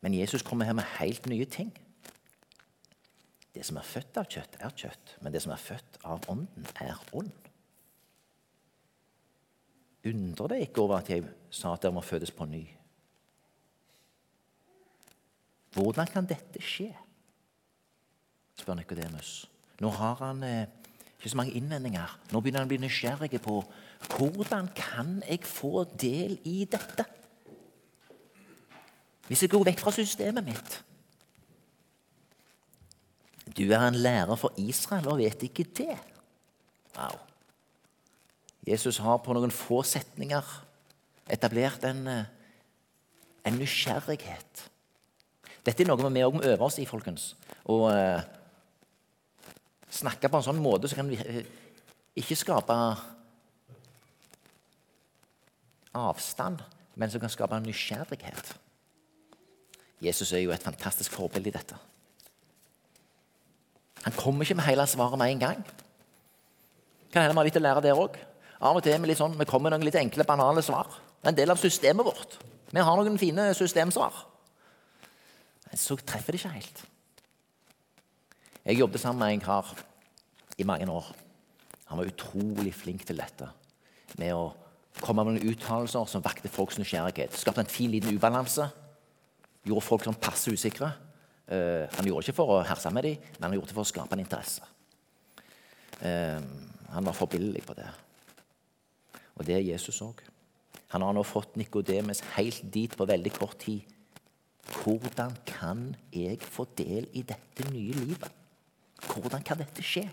Men 0.00 0.16
Jesus 0.16 0.42
kommer 0.42 0.64
her 0.64 0.76
med 0.76 0.88
helt 0.96 1.26
nye 1.28 1.44
ting. 1.44 1.68
Det 3.54 3.66
som 3.68 3.76
er 3.76 3.86
født 3.86 4.16
av 4.16 4.30
kjøtt, 4.32 4.56
er 4.64 4.72
kjøtt, 4.72 5.12
men 5.20 5.32
det 5.32 5.42
som 5.44 5.52
er 5.52 5.60
født 5.60 5.98
av 6.08 6.24
ånden, 6.32 6.66
er 6.80 6.96
ånd. 7.12 7.30
Undrer 10.08 10.54
deg 10.54 10.64
ikke 10.66 10.82
over 10.82 10.98
at 11.02 11.12
jeg 11.12 11.28
sa 11.52 11.74
at 11.76 11.84
dere 11.84 11.96
må 11.96 12.02
fødes 12.04 12.32
på 12.32 12.48
ny? 12.48 12.64
Hvordan 15.76 16.08
kan 16.08 16.28
dette 16.28 16.62
skje? 16.64 16.90
spør 18.56 18.78
Nikodemus. 18.78 19.44
Nå 19.82 19.90
har 19.90 20.20
han 20.20 20.42
eh, 20.46 20.68
ikke 21.24 21.32
så 21.32 21.38
mange 21.40 21.56
innvendinger. 21.56 22.10
Nå 22.32 22.40
begynner 22.42 22.60
han 22.60 22.68
å 22.68 22.72
bli 22.74 22.82
nysgjerrig 22.82 23.38
på 23.40 23.62
hvordan 24.12 24.66
kan 24.76 25.22
jeg 25.24 25.40
få 25.48 25.86
del 25.96 26.36
i 26.44 26.66
dette? 26.68 27.06
Hvis 29.24 29.46
jeg 29.46 29.52
går 29.54 29.64
vekk 29.70 29.80
fra 29.80 29.94
systemet 29.96 30.44
mitt. 30.44 30.74
Du 33.56 33.64
er 33.64 33.86
en 33.86 33.96
lærer 33.96 34.36
for 34.36 34.52
Israel 34.60 35.08
og 35.08 35.22
vet 35.22 35.46
ikke 35.48 35.64
det. 35.80 35.96
Wow. 36.98 37.16
Jesus 38.68 39.00
har 39.00 39.22
på 39.24 39.32
noen 39.32 39.52
få 39.52 39.80
setninger 39.80 40.44
etablert 41.32 41.88
en, 41.88 42.06
eh, 42.06 42.24
en 43.48 43.60
nysgjerrighet. 43.60 44.68
Dette 45.64 45.80
er 45.80 45.88
noe 45.88 46.12
vi 46.12 46.24
òg 46.24 46.36
må 46.36 46.44
øve 46.44 46.68
oss 46.68 46.76
i, 46.78 46.84
folkens. 46.84 47.32
Og 47.64 47.88
uh, 47.88 48.20
snakke 49.94 50.30
på 50.30 50.40
en 50.40 50.46
sånn 50.48 50.62
måte 50.62 50.90
så 50.90 50.98
kan 50.98 51.10
vi, 51.10 51.18
ikke 52.18 52.38
skape 52.38 52.74
avstand, 55.94 56.62
men 56.98 57.10
som 57.10 57.22
kan 57.22 57.32
skape 57.32 57.58
nysgjerrighet. 57.62 58.54
Jesus 60.04 60.32
er 60.34 60.42
jo 60.44 60.52
et 60.54 60.62
fantastisk 60.62 61.14
forbilde 61.14 61.50
i 61.50 61.54
dette. 61.54 61.78
Han 64.04 64.16
kommer 64.18 64.44
ikke 64.44 64.58
med 64.58 64.68
hele 64.68 64.86
svaret 64.90 65.18
med 65.18 65.32
en 65.32 65.42
gang. 65.46 65.62
Kan 67.12 67.22
hende 67.22 67.32
vi 67.32 67.40
har 67.40 67.48
litt 67.48 67.60
å 67.60 67.62
lære 67.62 67.84
der 67.86 67.98
òg. 67.98 68.18
Av 68.64 68.76
og 68.76 68.84
til 68.84 69.00
vi, 69.00 69.16
sånn, 69.16 69.36
vi 69.38 69.46
kommer 69.48 69.70
med 69.70 69.78
noen 69.78 69.88
litt 69.88 69.98
enkle, 69.98 70.26
banale 70.28 70.62
svar. 70.64 70.90
Det 71.20 71.30
er 71.30 71.32
en 71.32 71.38
del 71.38 71.54
av 71.54 71.60
systemet 71.60 72.06
vårt. 72.06 72.36
Vi 72.70 72.82
har 72.82 72.98
noen 72.98 73.20
fine 73.20 73.48
systemsvar. 73.56 74.18
Men 75.70 75.80
så 75.80 75.96
treffer 76.00 76.34
det 76.34 76.42
ikke 76.42 76.54
helt. 76.56 76.82
Jeg 78.64 78.78
jobbet 78.80 79.00
sammen 79.02 79.20
med 79.20 79.34
en 79.34 79.42
kar 79.44 79.74
i 80.56 80.64
mange 80.64 80.86
år. 80.88 81.10
Han 81.90 81.98
var 82.00 82.08
utrolig 82.08 82.72
flink 82.72 83.02
til 83.04 83.18
dette. 83.20 83.50
Med 84.16 84.32
å 84.32 84.54
komme 85.04 85.24
med 85.26 85.36
noen 85.36 85.50
uttalelser 85.52 86.06
som 86.08 86.22
vakte 86.24 86.48
folks 86.48 86.78
nysgjerrighet. 86.80 87.34
Skapte 87.36 87.60
en 87.60 87.68
fin 87.68 87.90
liten 87.92 88.16
ubalanse. 88.16 88.70
Gjorde 89.68 89.84
folk 89.84 90.06
sånn 90.06 90.16
passe 90.16 90.54
usikre. 90.54 90.88
Uh, 91.44 91.84
han 91.92 92.08
gjorde 92.08 92.22
det 92.22 92.30
ikke 92.30 92.38
for 92.38 92.54
å 92.54 92.62
herse 92.64 92.88
med 92.94 93.04
dem, 93.04 93.26
men 93.34 93.44
han 93.44 93.56
gjorde 93.58 93.68
det 93.68 93.76
for 93.76 93.84
å 93.84 93.90
skape 93.90 94.16
en 94.16 94.22
interesse. 94.22 94.64
Uh, 96.00 96.40
han 96.94 97.04
var 97.04 97.16
forbilledlig 97.18 97.66
på 97.68 97.76
det. 97.76 97.90
Og 99.34 99.44
det 99.44 99.58
er 99.58 99.66
Jesus 99.66 100.00
òg. 100.06 100.22
Han 100.94 101.04
har 101.04 101.12
nå 101.12 101.24
fått 101.26 101.58
Nikodemes 101.60 102.22
helt 102.38 102.64
dit 102.72 102.96
på 102.96 103.08
veldig 103.10 103.34
kort 103.36 103.58
tid. 103.60 103.84
Hvordan 104.78 105.36
kan 105.44 105.90
jeg 106.14 106.40
få 106.40 106.64
del 106.78 107.10
i 107.12 107.26
dette 107.28 107.68
nye 107.68 107.92
livet? 107.98 108.40
Hvordan 109.20 109.42
kan 109.46 109.60
dette 109.60 109.82
skje? 109.84 110.08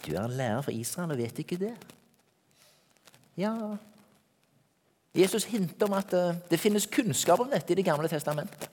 Du 0.00 0.12
er 0.14 0.24
en 0.24 0.36
lærer 0.36 0.62
for 0.64 0.74
Israel 0.74 1.12
og 1.14 1.20
vet 1.20 1.38
ikke 1.42 1.60
det. 1.60 1.74
Ja 3.38 3.54
Jesus 5.14 5.44
hinter 5.50 5.88
om 5.88 5.96
at 5.98 6.12
eh, 6.14 6.36
det 6.50 6.60
finnes 6.60 6.86
kunnskap 6.86 7.40
om 7.42 7.50
dette 7.50 7.72
i 7.72 7.78
Det 7.78 7.84
gamle 7.84 8.08
testamentet. 8.08 8.68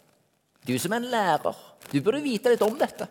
Du 0.68 0.76
som 0.80 0.92
er 0.92 1.02
en 1.02 1.12
lærer, 1.12 1.56
du 1.92 2.02
burde 2.02 2.22
vite 2.22 2.52
litt 2.52 2.62
om 2.62 2.76
dette. 2.78 3.08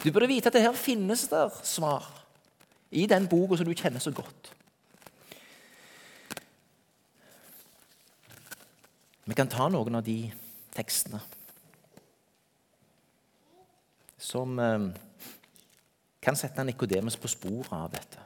Du 0.00 0.10
burde 0.10 0.28
vite 0.28 0.48
at 0.48 0.56
det 0.56 0.64
her 0.64 0.76
finnes 0.76 1.26
der 1.28 1.52
svar 1.62 2.06
i 2.90 3.06
den 3.06 3.28
boka 3.28 3.56
som 3.56 3.68
du 3.68 3.74
kjenner 3.74 4.00
så 4.00 4.10
godt. 4.10 4.53
Vi 9.34 9.40
kan 9.40 9.48
ta 9.50 9.64
noen 9.66 9.96
av 9.98 10.04
de 10.06 10.28
tekstene 10.76 11.18
som 14.22 14.52
eh, 14.62 14.84
kan 16.22 16.36
sette 16.38 16.62
Nikodemus 16.62 17.16
på 17.18 17.32
sporet 17.32 17.72
av 17.74 17.88
dette. 17.90 18.22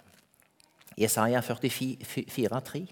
Jesaja 1.00 1.40
44, 1.40 2.60
3. 2.68 2.82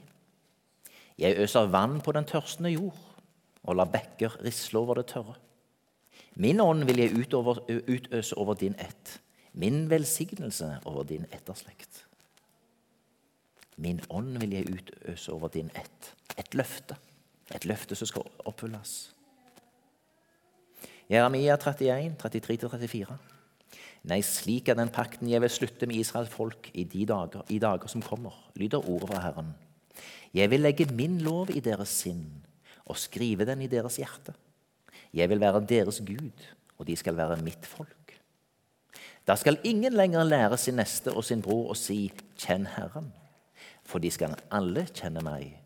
Jeg 1.21 1.45
øser 1.45 1.69
vann 1.69 1.99
på 2.01 2.17
den 2.17 2.25
tørstende 2.25 2.73
jord 2.73 2.97
og 3.69 3.77
lar 3.77 3.93
bekker 3.93 4.39
risle 4.47 4.81
over 4.81 5.03
det 5.03 5.11
tørre. 5.13 5.37
Min 6.41 6.65
ånd 6.65 6.89
vil 6.89 7.03
jeg 7.05 7.21
utover, 7.21 7.61
utøse 7.69 8.39
over 8.41 8.57
din 8.57 8.81
ett, 8.81 9.19
min 9.53 9.91
velsignelse 9.93 10.79
over 10.89 11.05
din 11.05 11.29
etterslekt. 11.37 12.07
Min 13.77 14.01
ånd 14.09 14.41
vil 14.41 14.57
jeg 14.57 14.73
utøse 14.73 15.37
over 15.37 15.53
din 15.53 15.69
ett. 15.77 16.15
Et 16.41 16.57
løfte. 16.57 16.97
Et 17.55 17.67
løfte 17.69 17.95
som 17.95 18.09
skal 18.11 18.27
oppfylles. 18.49 18.95
Jeremia 21.11 21.55
31, 21.55 22.17
33-34. 22.19 23.17
Nei, 24.07 24.21
slik 24.23 24.71
er 24.71 24.79
den 24.79 24.91
pakten 24.95 25.31
jeg 25.31 25.43
vil 25.43 25.51
slutte 25.51 25.87
med 25.87 25.99
Israels 25.99 26.31
folk 26.31 26.71
i 26.75 26.85
de 26.87 27.05
dager, 27.07 27.47
i 27.51 27.59
dager 27.63 27.91
som 27.91 28.03
kommer, 28.03 28.35
lyder 28.59 28.83
ordet 28.83 29.11
fra 29.11 29.23
Herren. 29.23 29.53
Jeg 30.35 30.51
vil 30.51 30.63
legge 30.63 30.87
min 30.95 31.21
lov 31.23 31.51
i 31.55 31.63
deres 31.63 31.95
sinn 32.03 32.27
og 32.87 32.99
skrive 32.99 33.47
den 33.49 33.65
i 33.65 33.71
deres 33.71 33.99
hjerte. 33.99 34.35
Jeg 35.15 35.31
vil 35.31 35.41
være 35.41 35.65
deres 35.67 36.03
Gud, 36.07 36.45
og 36.79 36.87
de 36.87 36.97
skal 36.99 37.17
være 37.19 37.39
mitt 37.43 37.67
folk. 37.67 38.15
Da 39.27 39.35
skal 39.35 39.59
ingen 39.67 39.95
lenger 39.95 40.27
lære 40.27 40.59
sin 40.59 40.79
neste 40.79 41.11
og 41.11 41.25
sin 41.27 41.43
bror 41.43 41.73
å 41.73 41.79
si 41.79 42.13
'Kjenn 42.39 42.67
Herren', 42.77 43.13
for 43.83 43.99
de 43.99 44.11
skal 44.11 44.37
alle 44.51 44.87
kjenne 44.95 45.23
meg, 45.23 45.59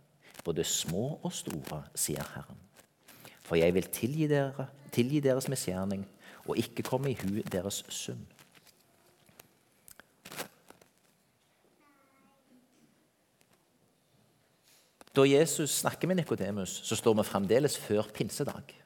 både 0.45 0.65
små 0.65 1.21
og 1.23 1.33
store, 1.33 1.83
sier 1.95 2.25
Herren. 2.35 2.59
For 3.43 3.59
jeg 3.59 3.75
vil 3.75 3.89
tilgi, 3.93 4.27
dere, 4.31 4.67
tilgi 4.93 5.21
deres 5.21 5.49
misgjerning 5.49 6.05
og 6.47 6.59
ikke 6.59 6.83
komme 6.87 7.11
i 7.11 7.19
hu 7.19 7.43
deres 7.53 7.85
synd. 7.89 8.27
Da 15.17 15.25
Jesus 15.27 15.71
snakker 15.71 16.09
med 16.09 16.17
Nikodemus, 16.17 16.81
så 16.85 16.97
står 16.97 17.15
vi 17.15 17.23
fremdeles 17.23 17.79
før 17.79 18.03
pinsedag. 18.15 18.77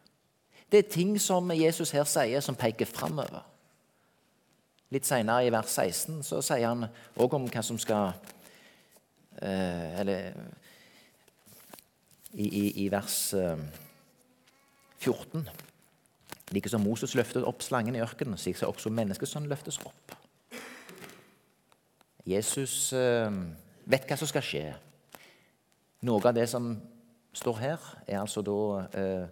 Det 0.72 0.78
er 0.78 0.90
ting 0.90 1.20
som 1.20 1.50
Jesus 1.52 1.90
her 1.90 2.04
sier, 2.08 2.40
som 2.40 2.56
peker 2.56 2.88
framover. 2.88 3.44
Litt 4.90 5.06
senere, 5.06 5.46
i 5.46 5.52
vers 5.52 5.68
16, 5.68 6.22
så 6.24 6.40
sier 6.42 6.70
han 6.70 6.86
òg 7.20 7.36
om 7.36 7.44
hva 7.50 7.62
som 7.62 7.78
skal 7.78 8.14
eh, 9.42 10.00
Eller 10.00 10.32
i, 12.34 12.46
i, 12.46 12.64
i 12.84 12.90
vers 12.92 13.18
eh, 13.38 13.62
14 15.00 15.48
Like 16.52 16.68
som 16.68 16.82
Moses 16.84 17.14
løftet 17.16 17.46
opp 17.46 17.62
slangen 17.64 17.96
i 17.96 18.02
ørkenen, 18.04 18.36
slik 18.38 18.58
skal 18.58 18.70
også 18.70 18.92
menneskesønnen 18.92 19.48
løftes 19.48 19.78
opp. 19.80 20.12
Jesus 22.28 22.92
eh, 22.96 23.32
vet 23.88 24.04
hva 24.08 24.18
som 24.20 24.28
skal 24.28 24.44
skje. 24.44 24.64
Noe 26.04 26.20
av 26.20 26.36
det 26.36 26.44
som 26.52 26.74
står 27.34 27.60
her, 27.62 27.88
er 28.06 28.20
altså 28.20 28.44
da 28.44 28.58
eh, 29.00 29.24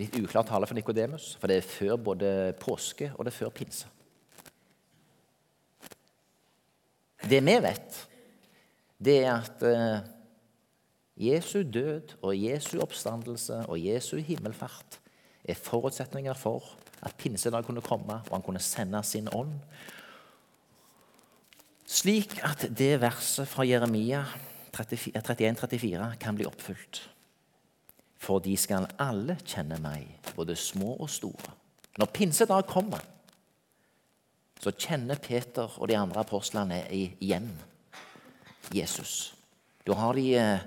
litt 0.00 0.16
uklar 0.22 0.46
tale 0.48 0.68
for 0.68 0.76
Nikodemus, 0.76 1.34
for 1.40 1.52
det 1.52 1.60
er 1.60 1.68
før 1.68 2.00
både 2.10 2.30
påske 2.60 3.12
og 3.12 3.26
det 3.26 3.32
er 3.32 3.38
før 3.38 3.52
pinse. 3.54 3.92
Det 7.22 7.38
vi 7.44 7.54
vet, 7.62 8.00
det 8.98 9.18
er 9.20 9.32
at 9.36 9.62
eh, 9.68 10.10
Jesu 11.16 11.62
død 11.62 12.16
og 12.22 12.36
Jesu 12.36 12.80
oppstandelse 12.80 13.64
og 13.68 13.80
Jesu 13.80 14.16
himmelfart 14.16 15.00
er 15.44 15.58
forutsetninger 15.58 16.34
for 16.34 16.64
at 17.02 17.14
pinsedag 17.18 17.64
kunne 17.64 17.82
komme, 17.82 18.14
og 18.14 18.32
han 18.32 18.42
kunne 18.42 18.62
sende 18.62 19.02
sin 19.02 19.28
ånd. 19.34 19.52
Slik 21.86 22.38
at 22.46 22.68
det 22.78 23.00
verset 23.02 23.48
fra 23.48 23.66
Jeremia 23.66 24.24
31-34 24.72 26.14
kan 26.20 26.36
bli 26.36 26.46
oppfylt. 26.46 27.02
For 28.22 28.38
de 28.38 28.54
skal 28.56 28.86
alle 29.02 29.36
kjenne 29.44 29.80
meg, 29.82 30.06
både 30.36 30.56
små 30.56 30.94
og 30.94 31.10
store. 31.10 31.52
Når 31.98 32.12
pinsedag 32.14 32.64
kommer, 32.70 33.02
så 34.62 34.70
kjenner 34.70 35.18
Peter 35.18 35.74
og 35.76 35.90
de 35.90 35.98
andre 35.98 36.22
apostlene 36.22 36.84
igjen 36.94 37.50
Jesus. 38.72 39.34
Da 39.82 39.96
har 39.98 40.14
de 40.14 40.28
eh, 40.38 40.62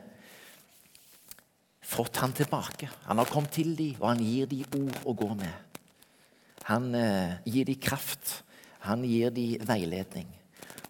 fått 1.86 2.18
han 2.18 2.34
tilbake. 2.34 2.89
Han 3.06 3.22
har 3.22 3.30
kommet 3.30 3.54
til 3.56 3.75
dem, 3.77 3.96
og 4.01 4.10
han 4.10 4.24
gir 4.24 4.50
dem 4.50 4.65
ord 4.82 5.01
å 5.06 5.15
gå 5.18 5.30
med. 5.38 5.82
Han 6.65 6.89
eh, 6.98 7.38
gir 7.46 7.68
dem 7.68 7.82
kraft. 7.82 8.42
Han 8.86 9.06
gir 9.06 9.34
dem 9.34 9.62
veiledning. 9.65 10.30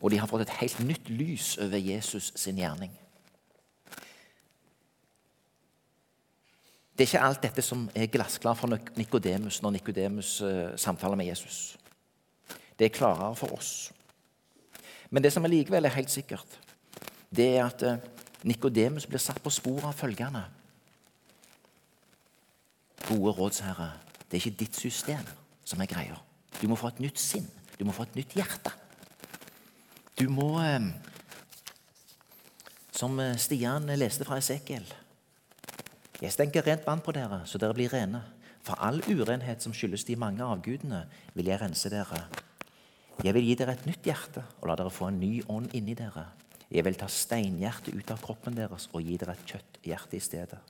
Og 0.01 0.11
de 0.11 0.19
har 0.19 0.29
fått 0.29 0.45
et 0.45 0.57
helt 0.61 0.79
nytt 0.83 1.09
lys 1.09 1.55
over 1.63 1.79
Jesus 1.79 2.31
sin 2.39 2.59
gjerning. 2.59 2.93
Det 6.95 7.03
er 7.03 7.09
ikke 7.09 7.27
alt 7.27 7.43
dette 7.43 7.63
som 7.65 7.89
er 7.91 8.07
glassklart 8.07 8.59
for 8.59 8.71
Nikodemus 8.95 9.59
når 9.63 9.73
Nikodemus 9.75 10.37
eh, 10.47 10.75
samtaler 10.79 11.19
med 11.19 11.27
Jesus. 11.27 11.75
Det 12.79 12.87
er 12.87 12.95
klarere 12.95 13.35
for 13.35 13.51
oss. 13.55 13.91
Men 15.11 15.23
det 15.23 15.33
som 15.35 15.43
allikevel 15.43 15.85
er 15.85 15.95
helt 15.95 16.11
sikkert, 16.11 16.59
det 17.35 17.49
er 17.57 17.65
at 17.65 17.83
eh, 17.83 17.99
Nikodemus 18.47 19.07
blir 19.09 19.19
satt 19.19 19.41
på 19.43 19.51
sporet 19.51 19.89
av 19.89 19.97
følgende. 19.97 20.45
Gode 23.05 23.35
rådsherre, 23.37 23.91
det 24.25 24.37
er 24.37 24.43
ikke 24.43 24.59
ditt 24.63 24.79
system 24.79 25.23
som 25.65 25.81
er 25.81 25.89
greia. 25.91 26.17
Du 26.61 26.67
må 26.71 26.77
få 26.79 26.89
et 26.93 27.03
nytt 27.03 27.21
sinn. 27.21 27.47
Du 27.77 27.85
må 27.85 27.93
få 27.93 28.07
et 28.07 28.15
nytt 28.17 28.33
hjerte. 28.37 28.71
Du 30.15 30.29
må, 30.31 30.55
uh, 30.57 30.85
som 32.95 33.19
Stian 33.37 33.91
leste 33.99 34.25
fra 34.27 34.39
Esekiel 34.39 34.87
jeg 36.23 36.31
stenker 36.31 36.63
rent 36.63 36.85
vann 36.87 37.03
på 37.03 37.11
dere, 37.15 37.41
så 37.45 37.59
dere 37.59 37.75
blir 37.75 37.91
rene. 37.91 38.21
For 38.65 38.79
all 38.81 39.01
urenhet 39.11 39.61
som 39.61 39.73
skyldes 39.75 40.07
de 40.07 40.15
mange 40.17 40.43
avgudene, 40.43 41.03
vil 41.35 41.51
jeg 41.51 41.59
rense 41.61 41.91
dere. 41.91 42.21
Jeg 43.23 43.35
vil 43.35 43.45
gi 43.49 43.57
dere 43.59 43.75
et 43.75 43.85
nytt 43.87 44.07
hjerte 44.07 44.43
og 44.61 44.69
la 44.69 44.77
dere 44.79 44.93
få 44.93 45.09
en 45.11 45.19
ny 45.19 45.41
ånd 45.51 45.75
inni 45.77 45.95
dere. 45.97 46.25
Jeg 46.71 46.85
vil 46.87 46.97
ta 46.99 47.07
steinhjertet 47.11 47.93
ut 47.93 48.11
av 48.11 48.23
kroppen 48.23 48.55
deres 48.57 48.87
og 48.93 49.03
gi 49.05 49.19
dere 49.21 49.35
et 49.35 49.51
kjøtthjerte 49.51 50.17
i 50.17 50.23
stedet. 50.23 50.61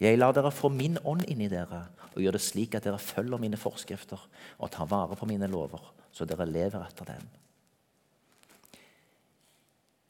Jeg 0.00 0.18
lar 0.18 0.34
dere 0.36 0.52
få 0.54 0.70
min 0.70 0.98
ånd 1.04 1.24
inni 1.26 1.48
dere 1.50 1.86
og 2.14 2.22
gjør 2.22 2.36
det 2.36 2.42
slik 2.42 2.74
at 2.74 2.86
dere 2.86 3.00
følger 3.02 3.40
mine 3.40 3.58
forskrifter 3.58 4.20
og 4.58 4.70
tar 4.74 4.88
vare 4.90 5.16
på 5.16 5.26
mine 5.26 5.46
lover, 5.50 5.82
så 6.12 6.26
dere 6.26 6.46
lever 6.48 6.82
etter 6.82 7.12
dem. 7.12 7.26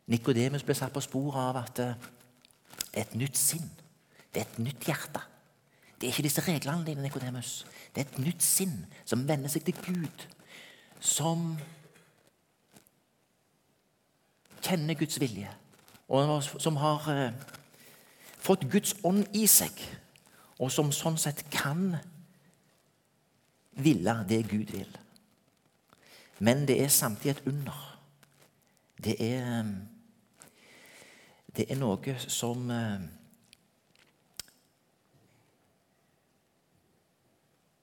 Nikodemus 0.08 0.64
ble 0.64 0.76
satt 0.76 0.94
på 0.94 1.04
sporet 1.04 1.40
av 1.42 1.58
at 1.60 1.74
det 1.76 1.88
er 2.94 3.02
et 3.04 3.18
nytt 3.20 3.36
sinn. 3.36 3.66
Det 4.32 4.40
er 4.40 4.46
et 4.46 4.62
nytt 4.62 4.86
hjerte. 4.88 5.20
Det 5.98 6.06
er 6.06 6.14
ikke 6.14 6.24
disse 6.28 6.44
reglene 6.46 6.86
dine, 6.86 7.02
Nikodemus. 7.02 7.66
Det 7.92 8.04
er 8.04 8.08
et 8.08 8.20
nytt 8.22 8.44
sinn 8.44 8.86
som 9.04 9.26
vender 9.28 9.52
seg 9.52 9.66
til 9.66 9.76
Gud. 9.82 10.24
Som 11.00 11.56
kjenner 14.64 14.96
Guds 14.98 15.20
vilje, 15.20 15.50
og 16.08 16.42
som 16.42 16.78
har 16.80 17.04
eh, 17.12 17.42
fått 18.48 18.64
Guds 18.72 18.94
ånd 19.04 19.26
i 19.36 19.44
seg, 19.50 19.74
og 20.58 20.72
som 20.72 20.88
sånn 20.94 21.18
sett 21.20 21.44
kan 21.52 21.98
ville 23.78 24.14
det 24.28 24.40
Gud 24.48 24.72
vil. 24.72 24.96
Men 26.38 26.64
det 26.66 26.78
er 26.82 26.88
samtidig 26.88 27.36
et 27.36 27.46
under. 27.52 27.84
Det 28.98 29.16
er 29.20 29.74
Det 31.58 31.64
er 31.72 31.78
noe 31.78 32.14
som 32.28 32.70
eh, 32.70 33.00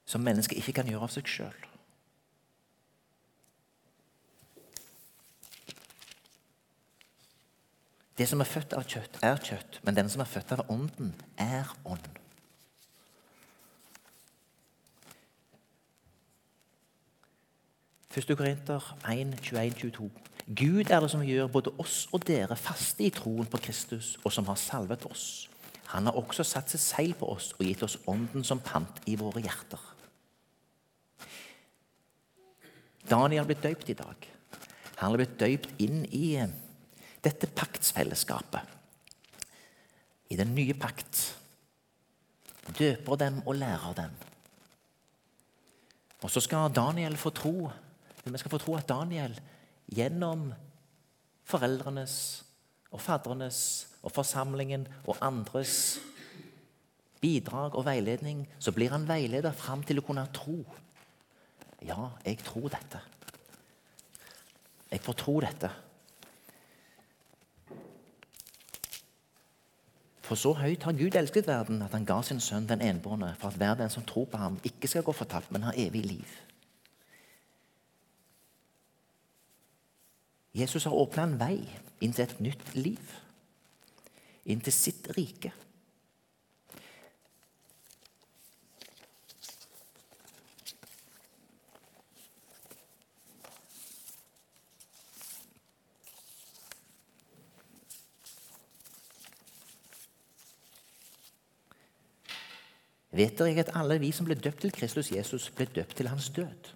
Som 0.06 0.22
mennesket 0.22 0.58
ikke 0.58 0.72
kan 0.72 0.88
gjøre 0.88 1.08
av 1.08 1.12
seg 1.12 1.28
sjøl. 1.28 1.65
Det 8.18 8.28
som 8.30 8.40
er 8.40 8.48
født 8.48 8.74
av 8.78 8.86
kjøtt, 8.88 9.18
er 9.28 9.42
kjøtt, 9.44 9.82
men 9.84 9.96
den 9.98 10.10
som 10.12 10.22
er 10.24 10.30
født 10.30 10.54
av 10.56 10.64
Ånden, 10.72 11.12
er 11.42 11.72
ånd. 11.84 12.06
Første 18.16 18.38
Korinter 18.40 18.94
1, 19.12 19.36
21, 19.44 19.74
22. 19.82 20.08
Gud 20.56 20.92
er 20.94 21.02
det 21.04 21.10
som 21.12 21.26
gjør 21.26 21.50
både 21.52 21.74
oss 21.84 22.06
og 22.16 22.24
dere 22.24 22.56
faste 22.56 23.04
i 23.04 23.12
troen 23.12 23.50
på 23.52 23.60
Kristus, 23.66 24.14
og 24.24 24.32
som 24.32 24.48
har 24.48 24.60
salvet 24.62 25.04
oss. 25.10 25.50
Han 25.92 26.08
har 26.08 26.16
også 26.16 26.46
satt 26.48 26.72
seg 26.72 26.82
seil 26.82 27.16
på 27.20 27.28
oss 27.34 27.52
og 27.58 27.66
gitt 27.68 27.84
oss 27.84 27.98
Ånden 28.08 28.48
som 28.48 28.64
pant 28.64 29.04
i 29.12 29.18
våre 29.20 29.44
hjerter. 29.44 29.82
Daniel 33.10 33.46
ble 33.50 33.58
døypt 33.60 33.92
i 33.92 33.98
dag. 34.00 34.30
Han 35.02 35.12
er 35.12 35.20
blitt 35.20 35.36
døypt 35.42 35.84
inn 35.84 36.06
i 36.16 36.30
dette 37.26 37.50
paktsfellesskapet. 37.50 38.74
I 40.30 40.38
den 40.38 40.54
nye 40.58 40.74
pakt. 40.78 41.22
Døper 42.78 43.20
dem 43.22 43.42
og 43.46 43.60
lærer 43.60 43.98
dem. 43.98 44.16
Og 46.26 46.32
så 46.32 46.42
skal 46.42 46.74
Daniel 46.74 47.18
få 47.22 47.30
tro 47.30 47.70
Vi 48.26 48.38
skal 48.42 48.50
få 48.50 48.58
tro 48.58 48.74
at 48.74 48.88
Daniel 48.90 49.36
gjennom 49.94 50.48
foreldrenes 51.46 52.16
og 52.90 53.02
fadrenes 53.02 53.60
og 54.02 54.10
forsamlingen 54.16 54.88
og 55.06 55.20
andres 55.22 56.00
bidrag 57.22 57.76
og 57.78 57.86
veiledning, 57.86 58.48
så 58.60 58.74
blir 58.74 58.94
han 58.94 59.08
veileder 59.08 59.54
fram 59.54 59.84
til 59.86 60.02
å 60.02 60.06
kunne 60.06 60.26
tro. 60.34 60.58
Ja, 61.86 62.12
jeg 62.26 62.42
tror 62.46 62.70
dette. 62.74 63.02
Jeg 64.92 65.02
får 65.06 65.18
tro 65.22 65.40
dette. 65.44 65.72
For 70.26 70.40
så 70.40 70.56
høyt 70.58 70.84
har 70.88 70.98
Gud 70.98 71.16
elsket 71.16 71.46
verden 71.48 71.84
at 71.86 71.94
han 71.94 72.06
ga 72.08 72.18
sin 72.26 72.42
sønn 72.42 72.66
den 72.70 72.82
enbårne, 72.82 73.36
for 73.38 73.52
at 73.52 73.60
hver 73.62 73.76
den 73.78 73.92
som 73.94 74.06
tror 74.10 74.26
på 74.32 74.40
ham, 74.42 74.58
ikke 74.66 74.90
skal 74.90 75.06
gå 75.06 75.14
fortapt, 75.14 75.52
men 75.54 75.68
ha 75.68 75.74
evig 75.78 76.02
liv. 76.06 76.32
Jesus 80.56 80.88
har 80.88 80.96
åpna 80.96 81.28
en 81.28 81.38
vei 81.38 81.60
inn 82.02 82.16
til 82.16 82.24
et 82.26 82.42
nytt 82.42 82.74
liv, 82.78 83.14
inn 84.50 84.64
til 84.64 84.74
sitt 84.74 85.12
rike. 85.18 85.52
Vet 103.16 103.38
dere 103.40 103.64
at 103.64 103.72
alle 103.76 104.00
vi 104.02 104.12
som 104.16 104.28
ble 104.28 104.36
døpt 104.36 104.66
til 104.66 104.74
Kristus 104.76 105.12
Jesus, 105.12 105.50
ble 105.56 105.68
døpt 105.76 105.96
til 105.98 106.10
hans 106.12 106.30
død. 106.36 106.74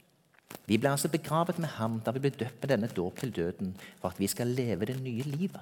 Vi 0.69 0.77
ble 0.77 0.91
altså 0.91 1.09
begravet 1.09 1.59
med 1.59 1.69
ham 1.77 1.99
da 2.05 2.13
vi 2.13 2.21
ble 2.23 2.31
døpt 2.33 2.61
med 2.61 2.71
denne 2.71 2.89
dåp 2.95 3.19
til 3.19 3.33
døden, 3.35 3.75
for 4.01 4.13
at 4.13 4.19
vi 4.19 4.27
skal 4.27 4.47
leve 4.47 4.85
det 4.85 4.99
nye 5.01 5.25
livet. 5.25 5.61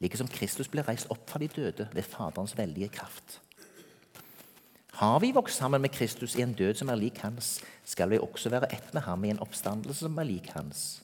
Like 0.00 0.18
som 0.18 0.28
Kristus 0.28 0.68
ble 0.68 0.84
reist 0.84 1.10
opp 1.10 1.30
fra 1.30 1.40
de 1.40 1.48
døde 1.48 1.88
ved 1.92 2.02
Faderens 2.02 2.56
veldige 2.58 2.88
kraft. 2.92 3.40
Har 4.96 5.18
vi 5.20 5.32
vokst 5.32 5.58
sammen 5.58 5.80
med 5.80 5.92
Kristus 5.92 6.36
i 6.36 6.42
en 6.42 6.54
død 6.56 6.74
som 6.74 6.88
er 6.88 6.96
lik 6.96 7.18
hans, 7.20 7.60
skal 7.84 8.10
vi 8.10 8.18
også 8.18 8.48
være 8.48 8.72
ett 8.72 8.94
med 8.94 9.02
ham 9.02 9.24
i 9.24 9.30
en 9.30 9.40
oppstandelse 9.44 10.06
som 10.06 10.18
er 10.18 10.28
lik 10.28 10.48
hans. 10.54 11.02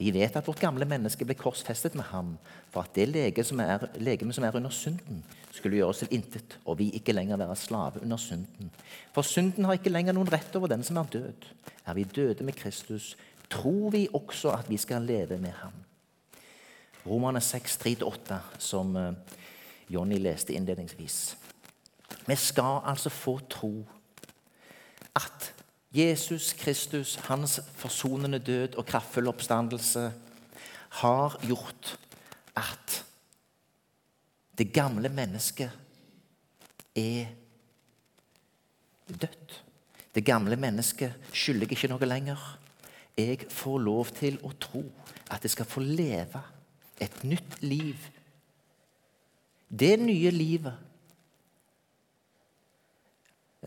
Vi 0.00 0.08
vet 0.16 0.36
at 0.36 0.46
vårt 0.48 0.62
gamle 0.62 0.86
menneske 0.88 1.26
ble 1.28 1.34
korsfestet 1.36 1.92
med 1.98 2.06
ham 2.08 2.32
for 2.72 2.86
at 2.86 2.94
det 2.96 3.04
legemet 3.12 3.44
som 3.46 3.60
legeme 4.00 4.32
som 4.32 4.46
er 4.48 4.56
under 4.56 4.72
synden, 4.72 5.18
skulle 5.52 5.76
gjøres 5.76 6.00
til 6.00 6.14
intet, 6.16 6.56
og 6.64 6.78
vi 6.78 6.86
ikke 6.96 7.12
lenger 7.12 7.36
være 7.36 7.56
slave 7.58 8.00
under 8.00 8.16
synden. 8.16 8.70
For 9.12 9.26
synden 9.26 9.68
har 9.68 9.76
ikke 9.76 9.92
lenger 9.92 10.16
noen 10.16 10.30
rett 10.32 10.56
over 10.56 10.72
den 10.72 10.86
som 10.86 10.96
er 10.96 11.12
død. 11.12 11.50
Er 11.84 11.98
vi 11.98 12.06
døde 12.08 12.46
med 12.46 12.56
Kristus, 12.56 13.12
tror 13.50 13.90
vi 13.92 14.06
også 14.14 14.54
at 14.56 14.70
vi 14.70 14.80
skal 14.80 15.04
leve 15.04 15.36
med 15.38 15.52
ham. 15.60 15.76
Romane 17.04 17.40
6, 17.40 17.78
3-8, 17.84 18.40
som 18.58 18.96
eh, 18.96 19.12
Jonny 19.90 20.16
leste 20.20 20.56
innledningsvis. 20.56 21.36
Vi 22.26 22.36
skal 22.36 22.80
altså 22.88 23.12
få 23.12 23.38
tro 23.50 23.74
at 25.16 25.52
Jesus 25.90 26.52
Kristus, 26.52 27.16
hans 27.26 27.60
forsonende 27.74 28.38
død 28.38 28.76
og 28.78 28.86
kraftfulle 28.86 29.28
oppstandelse, 29.28 30.12
har 31.02 31.36
gjort 31.42 31.98
at 32.56 33.04
det 34.58 34.72
gamle 34.72 35.08
mennesket 35.08 35.70
er 36.96 37.26
dødt. 39.08 39.64
Det 40.14 40.24
gamle 40.24 40.56
mennesket 40.56 41.14
skylder 41.32 41.66
jeg 41.66 41.78
ikke 41.78 41.90
noe 41.90 42.06
lenger. 42.06 42.40
Jeg 43.18 43.46
får 43.50 43.78
lov 43.82 44.10
til 44.14 44.38
å 44.46 44.52
tro 44.62 44.84
at 45.30 45.42
jeg 45.42 45.54
skal 45.54 45.68
få 45.70 45.82
leve 45.82 46.42
et 47.00 47.24
nytt 47.24 47.58
liv. 47.62 47.96
Det 49.70 49.96
nye 50.00 50.30
livet 50.34 50.89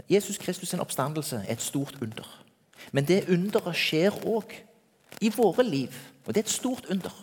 Jesus 0.09 0.37
Kristus' 0.37 0.71
sin 0.71 0.83
oppstandelse 0.83 1.43
er 1.47 1.53
et 1.53 1.61
stort 1.61 1.97
under. 2.01 2.27
Men 2.91 3.07
det 3.07 3.29
underet 3.31 3.75
skjer 3.77 4.15
òg 4.27 4.51
i 5.21 5.31
våre 5.33 5.63
liv, 5.63 5.93
og 6.25 6.33
det 6.33 6.43
er 6.43 6.47
et 6.47 6.55
stort 6.57 6.89
under. 6.91 7.13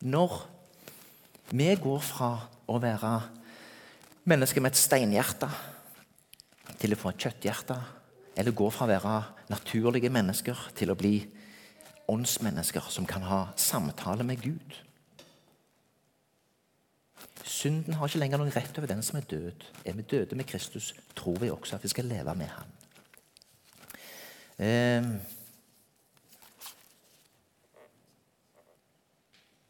Når 0.00 0.38
vi 1.50 1.74
går 1.76 2.00
fra 2.00 2.30
å 2.66 2.78
være 2.82 3.12
mennesker 4.24 4.62
med 4.62 4.72
et 4.72 4.80
steinhjerte 4.80 5.48
til 6.80 6.94
å 6.94 6.98
få 6.98 7.12
et 7.12 7.26
kjøtthjerte, 7.26 7.76
eller 8.36 8.56
går 8.56 8.70
fra 8.72 8.86
å 8.86 8.92
være 8.92 9.16
naturlige 9.52 10.10
mennesker 10.12 10.58
til 10.78 10.92
å 10.92 10.98
bli 10.98 11.16
åndsmennesker 12.12 12.88
som 12.90 13.06
kan 13.08 13.26
ha 13.26 13.42
samtale 13.56 14.24
med 14.26 14.40
Gud. 14.42 14.78
Synden 17.44 17.94
har 17.94 18.08
ikke 18.08 18.20
lenger 18.22 18.40
noen 18.40 18.54
rett 18.54 18.78
over 18.78 18.90
den 18.90 19.02
som 19.02 19.18
er 19.18 19.26
død. 19.30 19.66
Er 19.84 19.96
vi 19.98 20.02
døde 20.02 20.36
med 20.38 20.46
Kristus, 20.48 20.94
tror 21.16 21.38
vi 21.42 21.50
også 21.50 21.76
at 21.76 21.84
vi 21.84 21.90
skal 21.92 22.08
leve 22.10 22.34
med 22.38 22.50
ham. 22.52 22.72
Eh, 24.62 25.04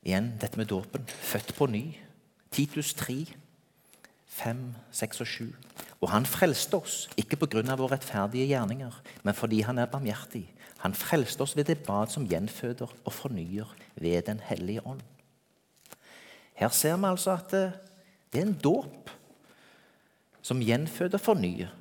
igjen 0.03 0.33
dette 0.41 0.61
med 0.61 0.67
dåpen. 0.67 1.07
Født 1.07 1.55
på 1.57 1.67
ny. 1.67 1.85
Titus 2.53 2.95
3, 2.95 3.27
5, 4.27 4.75
6 4.93 5.21
og 5.21 5.27
7. 5.27 5.55
Og 6.01 6.11
han 6.11 6.27
frelste 6.27 6.77
oss, 6.77 7.09
ikke 7.17 7.37
pga. 7.37 7.77
våre 7.77 7.95
rettferdige 7.95 8.47
gjerninger, 8.47 9.03
men 9.23 9.35
fordi 9.35 9.61
han 9.61 9.79
er 9.79 9.87
barmhjertig. 9.87 10.51
Han 10.79 10.95
frelste 10.95 11.43
oss 11.43 11.57
ved 11.57 11.65
det 11.65 11.79
bad 11.87 12.11
som 12.11 12.27
gjenføder 12.27 12.91
og 13.05 13.13
fornyer 13.13 13.77
ved 13.95 14.23
Den 14.23 14.41
hellige 14.41 14.87
ånd. 14.87 15.01
Her 16.63 16.71
ser 16.71 16.97
vi 16.97 17.09
altså 17.11 17.33
at 17.35 17.51
det, 17.51 17.63
det 18.33 18.41
er 18.41 18.47
en 18.47 18.59
dåp 18.65 19.11
som 20.43 20.61
gjenføder 20.63 21.19
og 21.19 21.25
fornyer. 21.25 21.73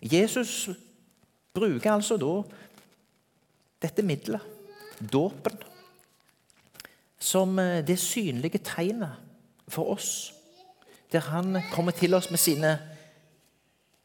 Jesus 0.00 0.70
bruker 1.52 1.92
altså 1.92 2.16
da 2.20 2.32
dette 3.84 4.04
middelet, 4.04 4.40
dåpen, 5.12 5.56
som 7.20 7.58
eh, 7.60 7.82
det 7.84 7.98
synlige 8.00 8.62
tegnet 8.64 9.16
for 9.68 9.92
oss 9.92 10.32
der 11.12 11.24
han 11.26 11.58
kommer 11.72 11.92
til 11.92 12.14
oss 12.14 12.30
med, 12.30 12.38
sine, 12.38 12.78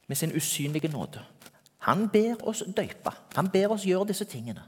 med 0.07 0.15
sin 0.17 0.35
usynlige 0.35 0.89
nåde. 0.89 1.21
Han 1.85 2.09
ber 2.09 2.41
oss 2.47 2.63
døype. 2.65 3.11
Han 3.35 3.49
ber 3.49 3.75
oss 3.75 3.85
gjøre 3.85 4.07
disse 4.09 4.25
tingene. 4.25 4.63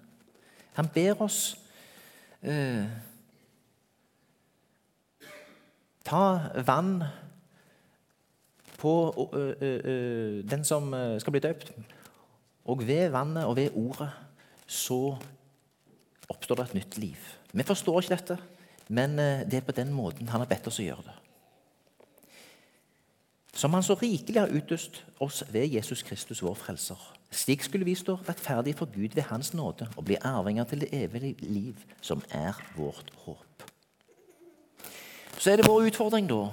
Han 0.77 0.87
ber 0.93 1.21
oss 1.25 1.57
eh, 2.43 2.85
ta 6.07 6.63
vann 6.67 7.03
på 8.77 8.93
ø, 9.33 9.43
ø, 9.61 9.71
ø, 9.83 10.41
den 10.47 10.63
som 10.65 10.93
skal 11.19 11.35
bli 11.35 11.43
døpt. 11.43 11.71
Og 12.67 12.83
ved 12.87 13.09
vannet 13.11 13.45
og 13.45 13.55
ved 13.55 13.75
ordet 13.75 14.09
så 14.67 15.17
oppstår 16.29 16.59
det 16.59 16.65
et 16.67 16.79
nytt 16.81 16.97
liv. 16.97 17.29
Vi 17.53 17.63
forstår 17.63 18.01
ikke 18.01 18.15
dette, 18.15 18.37
men 18.89 19.17
det 19.17 19.59
er 19.59 19.67
på 19.67 19.75
den 19.75 19.93
måten 19.95 20.29
han 20.29 20.43
har 20.43 20.49
bedt 20.49 20.67
oss 20.67 20.81
å 20.83 20.87
gjøre 20.87 21.07
det. 21.07 21.15
Som 23.57 23.73
han 23.73 23.83
så 23.83 23.95
rikelig 23.97 24.37
har 24.37 24.53
utøst 24.53 24.99
oss 25.23 25.41
ved 25.49 25.71
Jesus 25.73 26.03
Kristus, 26.05 26.43
vår 26.45 26.53
frelser. 26.59 26.99
Slik 27.33 27.63
skulle 27.65 27.87
vi 27.87 27.95
stå 27.97 28.19
rettferdige 28.27 28.77
for 28.77 28.91
Gud 28.93 29.15
ved 29.15 29.25
Hans 29.31 29.53
nåde 29.57 29.87
og 29.95 30.05
bli 30.05 30.19
arvinger 30.21 30.67
til 30.69 30.83
det 30.85 30.91
evige 30.93 31.33
liv, 31.41 31.79
som 32.01 32.21
er 32.29 32.53
vårt 32.77 33.09
håp. 33.25 33.65
Så 35.37 35.51
er 35.51 35.59
det 35.59 35.67
vår 35.67 35.91
utfordring, 35.91 36.27
da, 36.29 36.47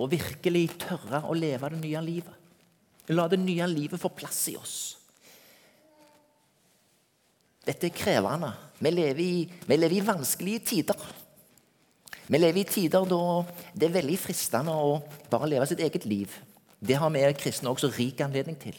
å 0.00 0.08
virkelig 0.10 0.64
tørre 0.82 1.22
å 1.28 1.36
leve 1.36 1.68
det 1.74 1.80
nye 1.82 2.02
livet. 2.04 2.38
La 3.12 3.26
det 3.28 3.40
nye 3.42 3.66
livet 3.68 4.00
få 4.00 4.10
plass 4.14 4.40
i 4.52 4.56
oss. 4.56 4.76
Dette 7.62 7.86
er 7.86 7.94
krevende. 7.94 8.50
Vi 8.82 8.90
lever 8.90 9.22
i, 9.22 9.34
vi 9.68 9.76
lever 9.76 9.98
i 9.98 10.06
vanskelige 10.06 10.64
tider. 10.72 11.04
Vi 12.26 12.38
lever 12.38 12.62
i 12.62 12.66
tider 12.66 13.04
da 13.06 13.20
det 13.74 13.88
er 13.88 13.98
veldig 13.98 14.16
fristende 14.18 14.74
å 14.74 14.96
bare 15.30 15.50
leve 15.50 15.68
sitt 15.70 15.82
eget 15.84 16.06
liv. 16.08 16.32
Det 16.82 16.96
har 16.98 17.12
vi 17.14 17.22
kristne 17.38 17.70
også 17.70 17.92
rik 17.94 18.22
anledning 18.24 18.56
til. 18.58 18.78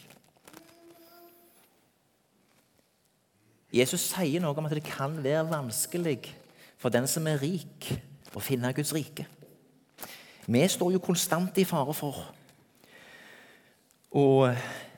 Jesus 3.74 4.04
sier 4.12 4.42
noe 4.42 4.54
om 4.54 4.68
at 4.68 4.76
det 4.76 4.84
kan 4.86 5.16
være 5.22 5.46
vanskelig 5.50 6.18
for 6.78 6.92
den 6.94 7.08
som 7.10 7.26
er 7.26 7.40
rik, 7.42 7.88
å 8.36 8.42
finne 8.42 8.72
Guds 8.76 8.92
rike. 8.96 9.26
Vi 10.44 10.62
står 10.68 10.92
jo 10.92 11.02
konstant 11.02 11.56
i 11.58 11.64
fare 11.64 11.94
for 11.96 12.20
å 14.14 14.26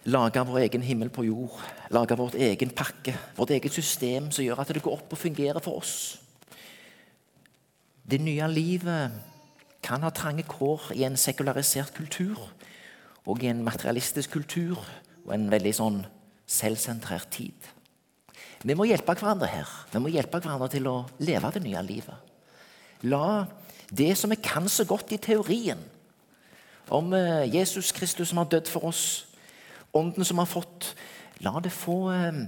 lage 0.07 0.43
vår 0.47 0.65
egen 0.67 0.85
himmel 0.87 1.11
på 1.15 1.25
jord. 1.27 1.55
Lage 1.95 2.19
vårt 2.19 2.35
egen 2.35 2.73
pakke, 2.75 3.15
vårt 3.37 3.55
eget 3.55 3.75
system 3.75 4.31
som 4.35 4.45
gjør 4.45 4.63
at 4.63 4.75
det 4.75 4.83
går 4.83 4.99
opp 4.99 5.15
og 5.15 5.21
fungerer 5.21 5.63
for 5.63 5.81
oss. 5.81 6.19
Det 8.07 8.21
nye 8.23 8.47
livet 8.51 9.17
kan 9.83 10.03
ha 10.03 10.11
trange 10.15 10.45
kår 10.47 10.93
i 10.95 11.05
en 11.07 11.19
sekularisert 11.19 11.95
kultur 11.95 12.39
og 13.27 13.43
i 13.43 13.51
en 13.51 13.65
materialistisk 13.67 14.37
kultur 14.39 14.79
og 15.25 15.33
en 15.35 15.49
veldig 15.51 15.75
sånn 15.75 16.05
selvsentrert 16.47 17.31
tid. 17.35 17.73
Vi 18.67 18.75
må 18.79 18.87
hjelpe 18.87 19.15
hverandre 19.19 19.51
her. 19.51 19.71
Vi 19.93 20.03
må 20.03 20.11
hjelpe 20.11 20.39
hverandre 20.39 20.71
til 20.71 20.87
å 20.91 20.97
leve 21.19 21.51
det 21.55 21.63
nye 21.67 21.83
livet. 21.87 22.35
La 23.03 23.47
det 23.91 24.17
som 24.19 24.31
vi 24.31 24.39
kan 24.43 24.69
så 24.69 24.85
godt 24.85 25.13
i 25.13 25.21
teorien, 25.21 25.79
om 26.89 27.13
eh, 27.13 27.55
Jesus 27.55 27.93
Kristus 27.93 28.29
som 28.29 28.39
har 28.39 28.49
dødd 28.51 28.71
for 28.71 28.89
oss, 28.89 29.27
ånden 29.93 30.25
som 30.25 30.39
har 30.39 30.47
fått 30.47 30.95
La 31.45 31.59
det 31.61 31.73
få 31.75 32.11
eh, 32.13 32.47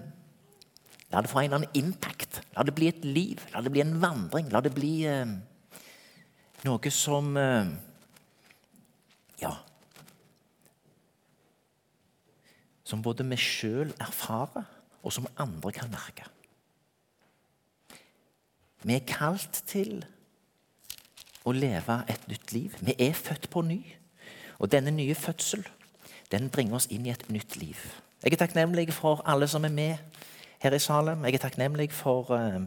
La 1.09 1.23
det 1.25 1.31
få 1.31 1.41
en 1.41 1.45
eller 1.45 1.57
annen 1.57 1.77
impact. 1.77 2.43
La 2.57 2.63
det 2.63 2.75
bli 2.77 2.89
et 2.89 3.05
liv. 3.05 3.41
La 3.55 3.63
det 3.65 3.73
bli 3.73 3.81
en 3.81 3.95
vandring. 4.01 4.51
La 4.53 4.61
det 4.61 4.75
bli 4.77 5.07
eh, 5.09 5.31
noe 6.69 6.91
som 6.93 7.37
Ja 9.41 9.55
Som 12.85 13.03
både 13.05 13.25
vi 13.29 13.37
sjøl 13.41 13.95
erfarer, 14.01 14.69
og 15.03 15.13
som 15.13 15.29
andre 15.37 15.73
kan 15.73 15.91
merke. 15.93 16.29
Vi 18.85 18.95
er 18.95 19.05
kalt 19.09 19.63
til 19.69 20.05
å 21.49 21.55
leve 21.57 22.03
et 22.11 22.29
nytt 22.29 22.53
liv. 22.53 22.77
Vi 22.85 22.95
er 22.99 23.17
født 23.17 23.49
på 23.53 23.63
ny. 23.67 23.81
Og 24.59 24.71
denne 24.73 24.93
nye 24.95 25.15
fødsel 25.15 25.65
den 26.33 26.51
bringer 26.53 26.77
oss 26.77 26.89
inn 26.93 27.07
i 27.07 27.13
et 27.15 27.25
nytt 27.33 27.57
liv. 27.57 27.79
Jeg 28.25 28.35
er 28.35 28.43
takknemlig 28.43 28.91
for 28.93 29.23
alle 29.29 29.49
som 29.49 29.65
er 29.65 29.73
med 29.73 30.21
her 30.63 30.75
i 30.75 30.83
Salem. 30.83 31.25
Jeg 31.25 31.39
er 31.39 31.45
takknemlig 31.47 31.89
for 31.95 32.29
uh, 32.35 32.61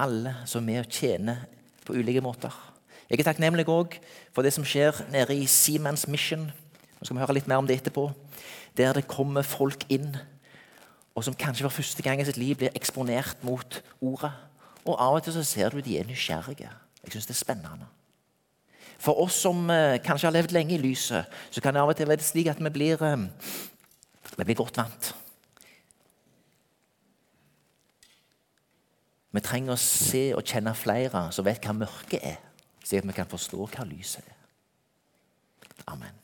alle 0.00 0.34
som 0.48 0.64
er 0.64 0.70
med 0.70 0.80
og 0.86 0.90
tjener 0.90 1.44
på 1.86 1.94
ulike 1.94 2.24
måter. 2.24 2.54
Jeg 3.10 3.20
er 3.20 3.28
takknemlig 3.28 3.68
òg 3.68 3.98
for 4.32 4.42
det 4.42 4.54
som 4.56 4.64
skjer 4.66 5.04
nede 5.12 5.36
i 5.36 5.46
Siemens 5.46 6.08
Mission. 6.08 6.48
Nå 6.48 7.06
skal 7.06 7.18
vi 7.18 7.22
høre 7.22 7.36
litt 7.36 7.50
mer 7.50 7.60
om 7.60 7.68
det 7.68 7.82
etterpå. 7.82 8.08
Der 8.78 8.96
det 8.96 9.10
kommer 9.10 9.44
folk 9.46 9.84
inn 9.92 10.16
og 11.14 11.24
som 11.26 11.36
kanskje 11.36 11.66
for 11.66 11.82
første 11.82 12.02
gang 12.02 12.20
i 12.20 12.24
sitt 12.24 12.40
liv 12.40 12.56
blir 12.56 12.72
eksponert 12.74 13.36
mot 13.44 13.82
ordet. 14.00 14.32
Og 14.84 14.96
av 14.96 15.18
og 15.18 15.22
til 15.22 15.36
så 15.36 15.44
ser 15.44 15.70
du 15.70 15.82
de 15.84 15.98
er 15.98 16.08
nysgjerrige. 16.08 16.70
Jeg 17.02 17.14
syns 17.14 17.26
det 17.26 17.34
er 17.34 17.40
spennende. 17.40 17.88
For 19.02 19.18
oss 19.18 19.40
som 19.42 19.66
eh, 19.70 19.98
kanskje 20.04 20.28
har 20.28 20.36
levd 20.36 20.54
lenge 20.54 20.76
i 20.76 20.82
lyset, 20.82 21.26
så 21.50 21.60
kan 21.60 21.74
det 21.74 21.82
av 21.82 21.90
og 21.90 21.98
til 21.98 22.10
være 22.10 22.22
slik 22.22 22.52
at 22.52 22.62
vi 22.62 22.70
blir, 22.70 23.02
eh, 23.02 23.26
vi 24.36 24.46
blir 24.46 24.58
godt 24.58 24.78
vant. 24.78 25.10
Vi 29.32 29.40
trenger 29.40 29.74
å 29.74 29.80
se 29.80 30.26
og 30.36 30.44
kjenne 30.44 30.74
flere 30.76 31.26
som 31.32 31.46
vet 31.48 31.64
hva 31.64 31.74
mørket 31.74 32.20
er, 32.34 32.38
slik 32.84 33.02
at 33.02 33.10
vi 33.10 33.16
kan 33.16 33.30
forstå 33.30 33.70
hva 33.72 33.88
lyset 33.88 34.28
er. 34.28 34.36
Amen. 35.90 36.21